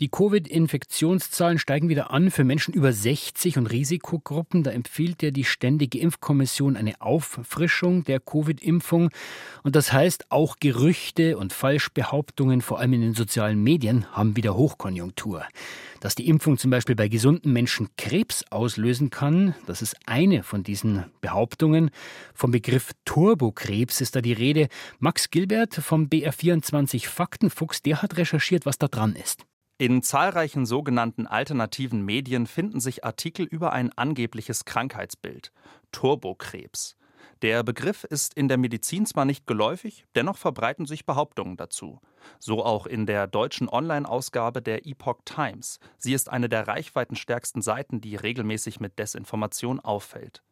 Die 0.01 0.09
Covid-Infektionszahlen 0.09 1.59
steigen 1.59 1.87
wieder 1.87 2.09
an 2.09 2.31
für 2.31 2.43
Menschen 2.43 2.73
über 2.73 2.91
60 2.91 3.59
und 3.59 3.67
Risikogruppen. 3.67 4.63
Da 4.63 4.71
empfiehlt 4.71 5.21
ja 5.21 5.29
die 5.29 5.43
Ständige 5.43 5.99
Impfkommission 5.99 6.75
eine 6.75 6.99
Auffrischung 7.01 8.03
der 8.03 8.19
Covid-Impfung. 8.19 9.11
Und 9.61 9.75
das 9.75 9.93
heißt, 9.93 10.31
auch 10.31 10.55
Gerüchte 10.59 11.37
und 11.37 11.53
Falschbehauptungen, 11.53 12.61
vor 12.61 12.79
allem 12.79 12.93
in 12.93 13.01
den 13.01 13.13
sozialen 13.13 13.61
Medien, 13.61 14.11
haben 14.11 14.35
wieder 14.35 14.55
Hochkonjunktur. 14.55 15.45
Dass 15.99 16.15
die 16.15 16.27
Impfung 16.27 16.57
zum 16.57 16.71
Beispiel 16.71 16.95
bei 16.95 17.07
gesunden 17.07 17.53
Menschen 17.53 17.89
Krebs 17.95 18.43
auslösen 18.49 19.11
kann, 19.11 19.53
das 19.67 19.83
ist 19.83 19.95
eine 20.07 20.41
von 20.41 20.63
diesen 20.63 21.05
Behauptungen. 21.21 21.91
Vom 22.33 22.49
Begriff 22.49 22.89
Turbokrebs 23.05 24.01
ist 24.01 24.15
da 24.15 24.21
die 24.21 24.33
Rede. 24.33 24.67
Max 24.97 25.29
Gilbert 25.29 25.75
vom 25.75 26.07
BR24 26.07 27.07
Faktenfuchs, 27.07 27.83
der 27.83 28.01
hat 28.01 28.17
recherchiert, 28.17 28.65
was 28.65 28.79
da 28.79 28.87
dran 28.87 29.15
ist. 29.15 29.45
In 29.81 30.03
zahlreichen 30.03 30.67
sogenannten 30.67 31.25
alternativen 31.25 32.05
Medien 32.05 32.45
finden 32.45 32.79
sich 32.79 33.03
Artikel 33.03 33.47
über 33.47 33.73
ein 33.73 33.91
angebliches 33.97 34.63
Krankheitsbild 34.63 35.51
Turbokrebs. 35.91 36.97
Der 37.41 37.63
Begriff 37.63 38.03
ist 38.03 38.35
in 38.35 38.47
der 38.47 38.59
Medizin 38.59 39.07
zwar 39.07 39.25
nicht 39.25 39.47
geläufig, 39.47 40.05
dennoch 40.13 40.37
verbreiten 40.37 40.85
sich 40.85 41.07
Behauptungen 41.07 41.57
dazu. 41.57 41.99
So 42.37 42.63
auch 42.63 42.85
in 42.85 43.07
der 43.07 43.25
deutschen 43.25 43.67
Online-Ausgabe 43.67 44.61
der 44.61 44.85
Epoch 44.85 45.21
Times. 45.25 45.79
Sie 45.97 46.13
ist 46.13 46.29
eine 46.29 46.47
der 46.47 46.67
reichweitenstärksten 46.67 47.63
Seiten, 47.63 48.01
die 48.01 48.15
regelmäßig 48.15 48.81
mit 48.81 48.99
Desinformation 48.99 49.79
auffällt. 49.79 50.43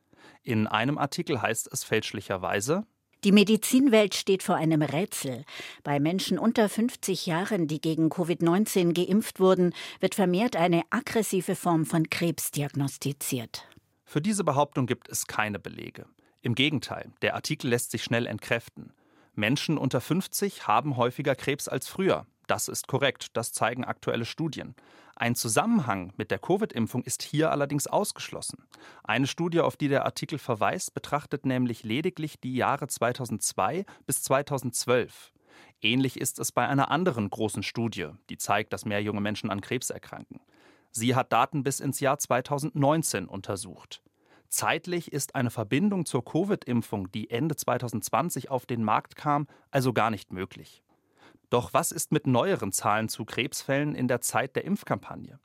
In 0.41 0.65
einem 0.65 0.97
Artikel 0.97 1.39
heißt 1.39 1.69
es 1.71 1.83
fälschlicherweise, 1.83 2.87
die 3.23 3.31
Medizinwelt 3.33 4.15
steht 4.15 4.43
vor 4.43 4.55
einem 4.55 4.81
Rätsel. 4.81 5.43
Bei 5.83 5.99
Menschen 5.99 6.39
unter 6.39 6.69
50 6.69 7.25
Jahren, 7.25 7.67
die 7.67 7.81
gegen 7.81 8.09
Covid-19 8.09 8.93
geimpft 8.93 9.39
wurden, 9.39 9.73
wird 9.99 10.15
vermehrt 10.15 10.55
eine 10.55 10.83
aggressive 10.89 11.55
Form 11.55 11.85
von 11.85 12.09
Krebs 12.09 12.51
diagnostiziert. 12.51 13.67
Für 14.05 14.21
diese 14.21 14.43
Behauptung 14.43 14.85
gibt 14.85 15.09
es 15.09 15.27
keine 15.27 15.59
Belege. 15.59 16.05
Im 16.41 16.55
Gegenteil, 16.55 17.11
der 17.21 17.35
Artikel 17.35 17.69
lässt 17.69 17.91
sich 17.91 18.03
schnell 18.03 18.25
entkräften. 18.25 18.93
Menschen 19.35 19.77
unter 19.77 19.99
50 19.99 20.67
haben 20.67 20.95
häufiger 20.95 21.35
Krebs 21.35 21.67
als 21.67 21.87
früher. 21.87 22.25
Das 22.49 22.67
ist 22.67 22.87
korrekt, 22.87 23.37
das 23.37 23.51
zeigen 23.53 23.85
aktuelle 23.85 24.25
Studien. 24.25 24.73
Ein 25.15 25.35
Zusammenhang 25.35 26.13
mit 26.17 26.31
der 26.31 26.39
Covid-Impfung 26.39 27.03
ist 27.03 27.21
hier 27.21 27.51
allerdings 27.51 27.85
ausgeschlossen. 27.85 28.65
Eine 29.03 29.27
Studie, 29.27 29.59
auf 29.59 29.77
die 29.77 29.87
der 29.87 30.03
Artikel 30.03 30.39
verweist, 30.39 30.95
betrachtet 30.95 31.45
nämlich 31.45 31.83
lediglich 31.83 32.39
die 32.39 32.55
Jahre 32.55 32.87
2002 32.87 33.85
bis 34.07 34.23
2012. 34.23 35.31
Ähnlich 35.83 36.19
ist 36.19 36.39
es 36.39 36.51
bei 36.51 36.67
einer 36.67 36.89
anderen 36.89 37.29
großen 37.29 37.61
Studie, 37.61 38.07
die 38.31 38.37
zeigt, 38.37 38.73
dass 38.73 38.83
mehr 38.83 39.03
junge 39.03 39.21
Menschen 39.21 39.51
an 39.51 39.61
Krebs 39.61 39.91
erkranken. 39.91 40.41
Sie 40.89 41.13
hat 41.13 41.31
Daten 41.31 41.61
bis 41.61 41.79
ins 41.79 41.99
Jahr 41.99 42.17
2019 42.17 43.27
untersucht. 43.27 44.01
Zeitlich 44.47 45.13
ist 45.13 45.35
eine 45.35 45.51
Verbindung 45.51 46.07
zur 46.07 46.25
Covid-Impfung, 46.25 47.11
die 47.11 47.29
Ende 47.29 47.55
2020 47.55 48.49
auf 48.49 48.65
den 48.65 48.83
Markt 48.83 49.15
kam, 49.15 49.45
also 49.69 49.93
gar 49.93 50.09
nicht 50.09 50.33
möglich. 50.33 50.81
Doch 51.49 51.73
was 51.73 51.91
ist 51.91 52.11
mit 52.11 52.27
neueren 52.27 52.71
Zahlen 52.71 53.09
zu 53.09 53.25
Krebsfällen 53.25 53.95
in 53.95 54.07
der 54.07 54.21
Zeit 54.21 54.55
der 54.55 54.65
Impfkampagne? 54.65 55.39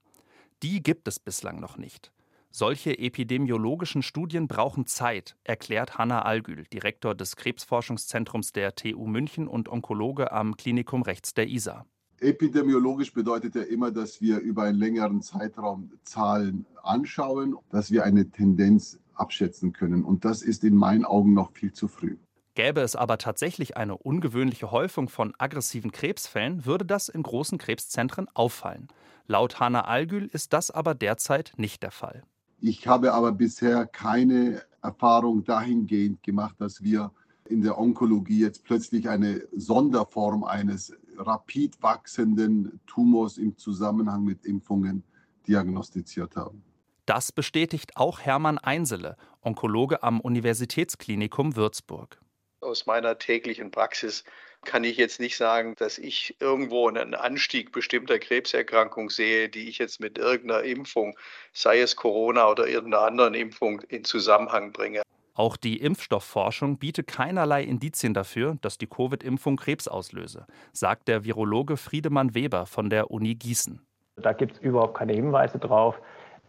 Die 0.62 0.83
gibt 0.83 1.09
es 1.09 1.19
bislang 1.19 1.61
noch 1.61 1.79
nicht. 1.79 2.12
Solche 2.51 2.99
epidemiologischen 2.99 4.03
Studien 4.03 4.47
brauchen 4.47 4.87
Zeit, 4.87 5.37
erklärt 5.45 5.99
Hanna 5.99 6.23
Algül, 6.23 6.64
Direktor 6.73 7.14
des 7.14 7.37
Krebsforschungszentrums 7.37 8.53
der 8.53 8.75
TU 8.75 9.07
München 9.07 9.49
und 9.49 9.69
Onkologe 9.69 10.31
am 10.31 10.57
Klinikum 10.57 11.03
rechts 11.03 11.35
der 11.35 11.49
ISA. 11.49 11.87
Epidemiologisch 12.21 13.12
bedeutet 13.12 13.55
ja 13.55 13.62
immer, 13.62 13.90
dass 13.90 14.21
wir 14.21 14.38
über 14.38 14.64
einen 14.64 14.79
längeren 14.79 15.21
Zeitraum 15.21 15.90
Zahlen 16.05 16.64
anschauen, 16.83 17.57
dass 17.71 17.90
wir 17.90 18.05
eine 18.05 18.31
Tendenz 18.31 19.01
abschätzen 19.14 19.73
können. 19.73 20.05
Und 20.05 20.25
das 20.25 20.43
ist 20.43 20.64
in 20.64 20.77
meinen 20.77 21.05
Augen 21.05 21.33
noch 21.33 21.51
viel 21.53 21.73
zu 21.73 21.88
früh. 21.88 22.17
Gäbe 22.55 22.83
es 22.83 22.95
aber 22.95 23.19
tatsächlich 23.19 23.77
eine 23.77 23.97
ungewöhnliche 23.97 24.71
Häufung 24.71 25.09
von 25.09 25.35
aggressiven 25.38 25.90
Krebsfällen, 25.90 26.64
würde 26.64 26.85
das 26.85 27.09
in 27.09 27.25
großen 27.25 27.59
Krebszentren 27.59 28.29
auffallen. 28.33 28.87
Laut 29.27 29.59
Hanna 29.59 29.87
Algül 29.87 30.27
ist 30.27 30.53
das 30.53 30.71
aber 30.71 30.95
derzeit 30.95 31.53
nicht 31.57 31.83
der 31.83 31.90
Fall. 31.90 32.23
Ich 32.61 32.87
habe 32.87 33.12
aber 33.12 33.33
bisher 33.33 33.87
keine 33.87 34.62
Erfahrung 34.83 35.45
dahingehend 35.45 36.23
gemacht, 36.23 36.55
dass 36.59 36.83
wir 36.83 37.11
in 37.49 37.61
der 37.61 37.77
Onkologie 37.77 38.40
jetzt 38.40 38.64
plötzlich 38.64 39.09
eine 39.09 39.43
Sonderform 39.57 40.45
eines 40.45 40.93
rapid 41.19 41.83
wachsenden 41.83 42.81
Tumors 42.87 43.37
im 43.37 43.57
Zusammenhang 43.57 44.25
mit 44.25 44.45
Impfungen 44.45 45.03
diagnostiziert 45.49 46.37
haben. 46.37 46.62
Das 47.05 47.33
bestätigt 47.33 47.97
auch 47.97 48.21
Hermann 48.21 48.59
Einsele, 48.59 49.17
Onkologe 49.43 50.03
am 50.03 50.21
Universitätsklinikum 50.21 51.57
Würzburg 51.57 52.24
aus 52.64 52.87
meiner 52.87 53.18
täglichen 53.18 53.70
Praxis 53.70 54.24
kann 54.64 54.83
ich 54.83 54.96
jetzt 54.96 55.20
nicht 55.20 55.37
sagen, 55.37 55.74
dass 55.77 55.98
ich 55.98 56.37
irgendwo 56.40 56.88
einen 56.88 57.14
Anstieg 57.14 57.70
bestimmter 57.70 58.18
Krebserkrankungen 58.18 59.11
sehe, 59.11 59.48
die 59.48 59.68
ich 59.68 59.79
jetzt 59.79 60.00
mit 60.00 60.18
irgendeiner 60.18 60.62
Impfung, 60.62 61.16
sei 61.53 61.81
es 61.81 61.96
Corona 61.96 62.48
oder 62.48 62.66
irgendeiner 62.66 63.05
anderen 63.05 63.35
Impfung, 63.35 63.81
in 63.88 64.05
Zusammenhang 64.05 64.72
bringe. 64.72 65.03
Auch 65.35 65.57
die 65.57 65.79
Impfstoffforschung 65.79 66.79
bietet 66.79 67.09
keinerlei 67.09 67.64
Indizien 67.64 68.14
dafür, 68.14 68.57
dass 68.61 68.79
die 68.79 68.87
Covid-Impfung 68.87 69.57
Krebs 69.57 69.88
auslöse, 69.88 70.46
sagt 70.72 71.09
der 71.09 71.24
Virologe 71.24 71.77
Friedemann 71.77 72.35
Weber 72.35 72.66
von 72.66 72.88
der 72.88 73.11
Uni 73.11 73.35
Gießen. 73.35 73.81
Da 74.16 74.33
gibt 74.33 74.53
es 74.53 74.59
überhaupt 74.61 74.96
keine 74.96 75.12
Hinweise 75.12 75.59
drauf. 75.59 75.96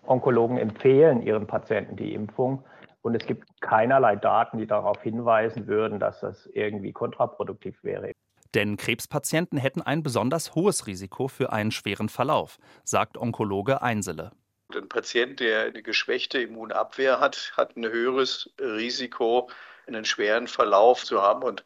Onkologen 0.06 0.60
empfehlen 0.60 1.24
ihren 1.24 1.48
Patienten 1.48 1.96
die 1.96 2.14
Impfung. 2.14 2.64
Und 3.06 3.14
es 3.14 3.28
gibt 3.28 3.62
keinerlei 3.62 4.16
Daten, 4.16 4.58
die 4.58 4.66
darauf 4.66 5.00
hinweisen 5.04 5.68
würden, 5.68 6.00
dass 6.00 6.22
das 6.22 6.50
irgendwie 6.54 6.92
kontraproduktiv 6.92 7.84
wäre. 7.84 8.12
Denn 8.56 8.78
Krebspatienten 8.78 9.60
hätten 9.60 9.84
ein 9.84 10.02
besonders 10.02 10.56
hohes 10.56 10.88
Risiko 10.88 11.28
für 11.28 11.54
einen 11.54 11.70
schweren 11.70 12.10
Verlauf, 12.10 12.58
sagt 12.84 13.16
Onkologe 13.16 13.84
Einsele. 13.84 14.32
Ein 14.74 14.90
Patient, 14.90 15.40
der 15.40 15.66
eine 15.66 15.84
geschwächte 15.84 16.42
Immunabwehr 16.42 17.20
hat, 17.20 17.54
hat 17.56 17.78
ein 17.78 17.86
höheres 17.86 18.50
Risiko, 18.60 19.52
einen 19.86 20.04
schweren 20.04 20.48
Verlauf 20.48 21.04
zu 21.04 21.22
haben. 21.22 21.44
Und 21.44 21.64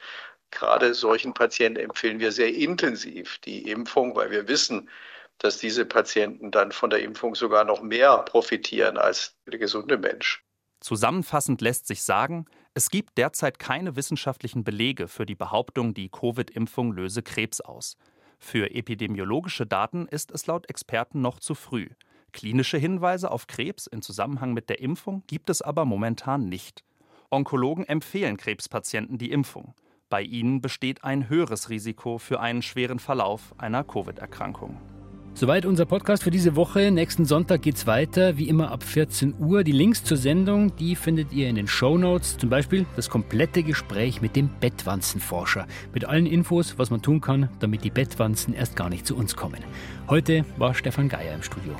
gerade 0.51 0.93
solchen 0.93 1.33
Patienten 1.33 1.79
empfehlen 1.79 2.19
wir 2.19 2.33
sehr 2.33 2.53
intensiv 2.53 3.37
die 3.45 3.71
Impfung, 3.71 4.13
weil 4.13 4.29
wir 4.29 4.49
wissen, 4.49 4.89
dass 5.37 5.57
diese 5.57 5.85
Patienten 5.85 6.51
dann 6.51 6.73
von 6.73 6.89
der 6.89 6.99
Impfung 6.99 7.33
sogar 7.33 7.63
noch 7.63 7.81
mehr 7.81 8.17
profitieren 8.23 8.97
als 8.97 9.37
der 9.45 9.57
gesunde 9.57 9.97
Mensch. 9.97 10.43
Zusammenfassend 10.79 11.61
lässt 11.61 11.87
sich 11.87 12.03
sagen, 12.03 12.45
es 12.73 12.89
gibt 12.89 13.17
derzeit 13.17 13.59
keine 13.59 13.95
wissenschaftlichen 13.95 14.63
Belege 14.63 15.07
für 15.07 15.25
die 15.25 15.35
Behauptung, 15.35 15.93
die 15.93 16.09
Covid-Impfung 16.09 16.93
löse 16.93 17.21
Krebs 17.21 17.59
aus. 17.59 17.97
Für 18.37 18.71
epidemiologische 18.71 19.65
Daten 19.65 20.07
ist 20.07 20.31
es 20.31 20.47
laut 20.47 20.69
Experten 20.69 21.21
noch 21.21 21.39
zu 21.39 21.55
früh. 21.55 21.89
Klinische 22.31 22.77
Hinweise 22.77 23.31
auf 23.31 23.47
Krebs 23.47 23.87
in 23.87 24.01
Zusammenhang 24.01 24.53
mit 24.53 24.69
der 24.69 24.79
Impfung 24.79 25.23
gibt 25.27 25.49
es 25.49 25.61
aber 25.61 25.83
momentan 25.83 26.47
nicht. 26.47 26.85
Onkologen 27.29 27.85
empfehlen 27.85 28.37
Krebspatienten 28.37 29.17
die 29.17 29.31
Impfung. 29.31 29.73
Bei 30.09 30.21
ihnen 30.21 30.61
besteht 30.61 31.03
ein 31.03 31.29
höheres 31.29 31.69
Risiko 31.69 32.17
für 32.17 32.39
einen 32.39 32.61
schweren 32.61 32.99
Verlauf 32.99 33.53
einer 33.57 33.83
Covid-Erkrankung. 33.83 34.98
Soweit 35.39 35.65
unser 35.65 35.85
Podcast 35.85 36.23
für 36.23 36.31
diese 36.31 36.57
Woche. 36.57 36.91
Nächsten 36.91 37.23
Sonntag 37.23 37.61
geht's 37.61 37.87
weiter, 37.87 38.37
wie 38.37 38.49
immer 38.49 38.71
ab 38.71 38.83
14 38.83 39.35
Uhr. 39.39 39.63
Die 39.63 39.71
Links 39.71 40.03
zur 40.03 40.17
Sendung, 40.17 40.75
die 40.75 40.97
findet 40.97 41.31
ihr 41.31 41.47
in 41.47 41.55
den 41.55 41.69
Show 41.69 41.97
Notes. 41.97 42.37
Zum 42.37 42.49
Beispiel 42.49 42.85
das 42.97 43.09
komplette 43.09 43.63
Gespräch 43.63 44.21
mit 44.21 44.35
dem 44.35 44.49
Bettwanzenforscher. 44.59 45.65
Mit 45.93 46.03
allen 46.03 46.25
Infos, 46.25 46.77
was 46.77 46.89
man 46.89 47.01
tun 47.01 47.21
kann, 47.21 47.47
damit 47.61 47.85
die 47.85 47.89
Bettwanzen 47.89 48.53
erst 48.53 48.75
gar 48.75 48.89
nicht 48.89 49.07
zu 49.07 49.15
uns 49.15 49.37
kommen. 49.37 49.63
Heute 50.09 50.43
war 50.57 50.73
Stefan 50.73 51.07
Geier 51.07 51.35
im 51.35 51.41
Studio. 51.41 51.73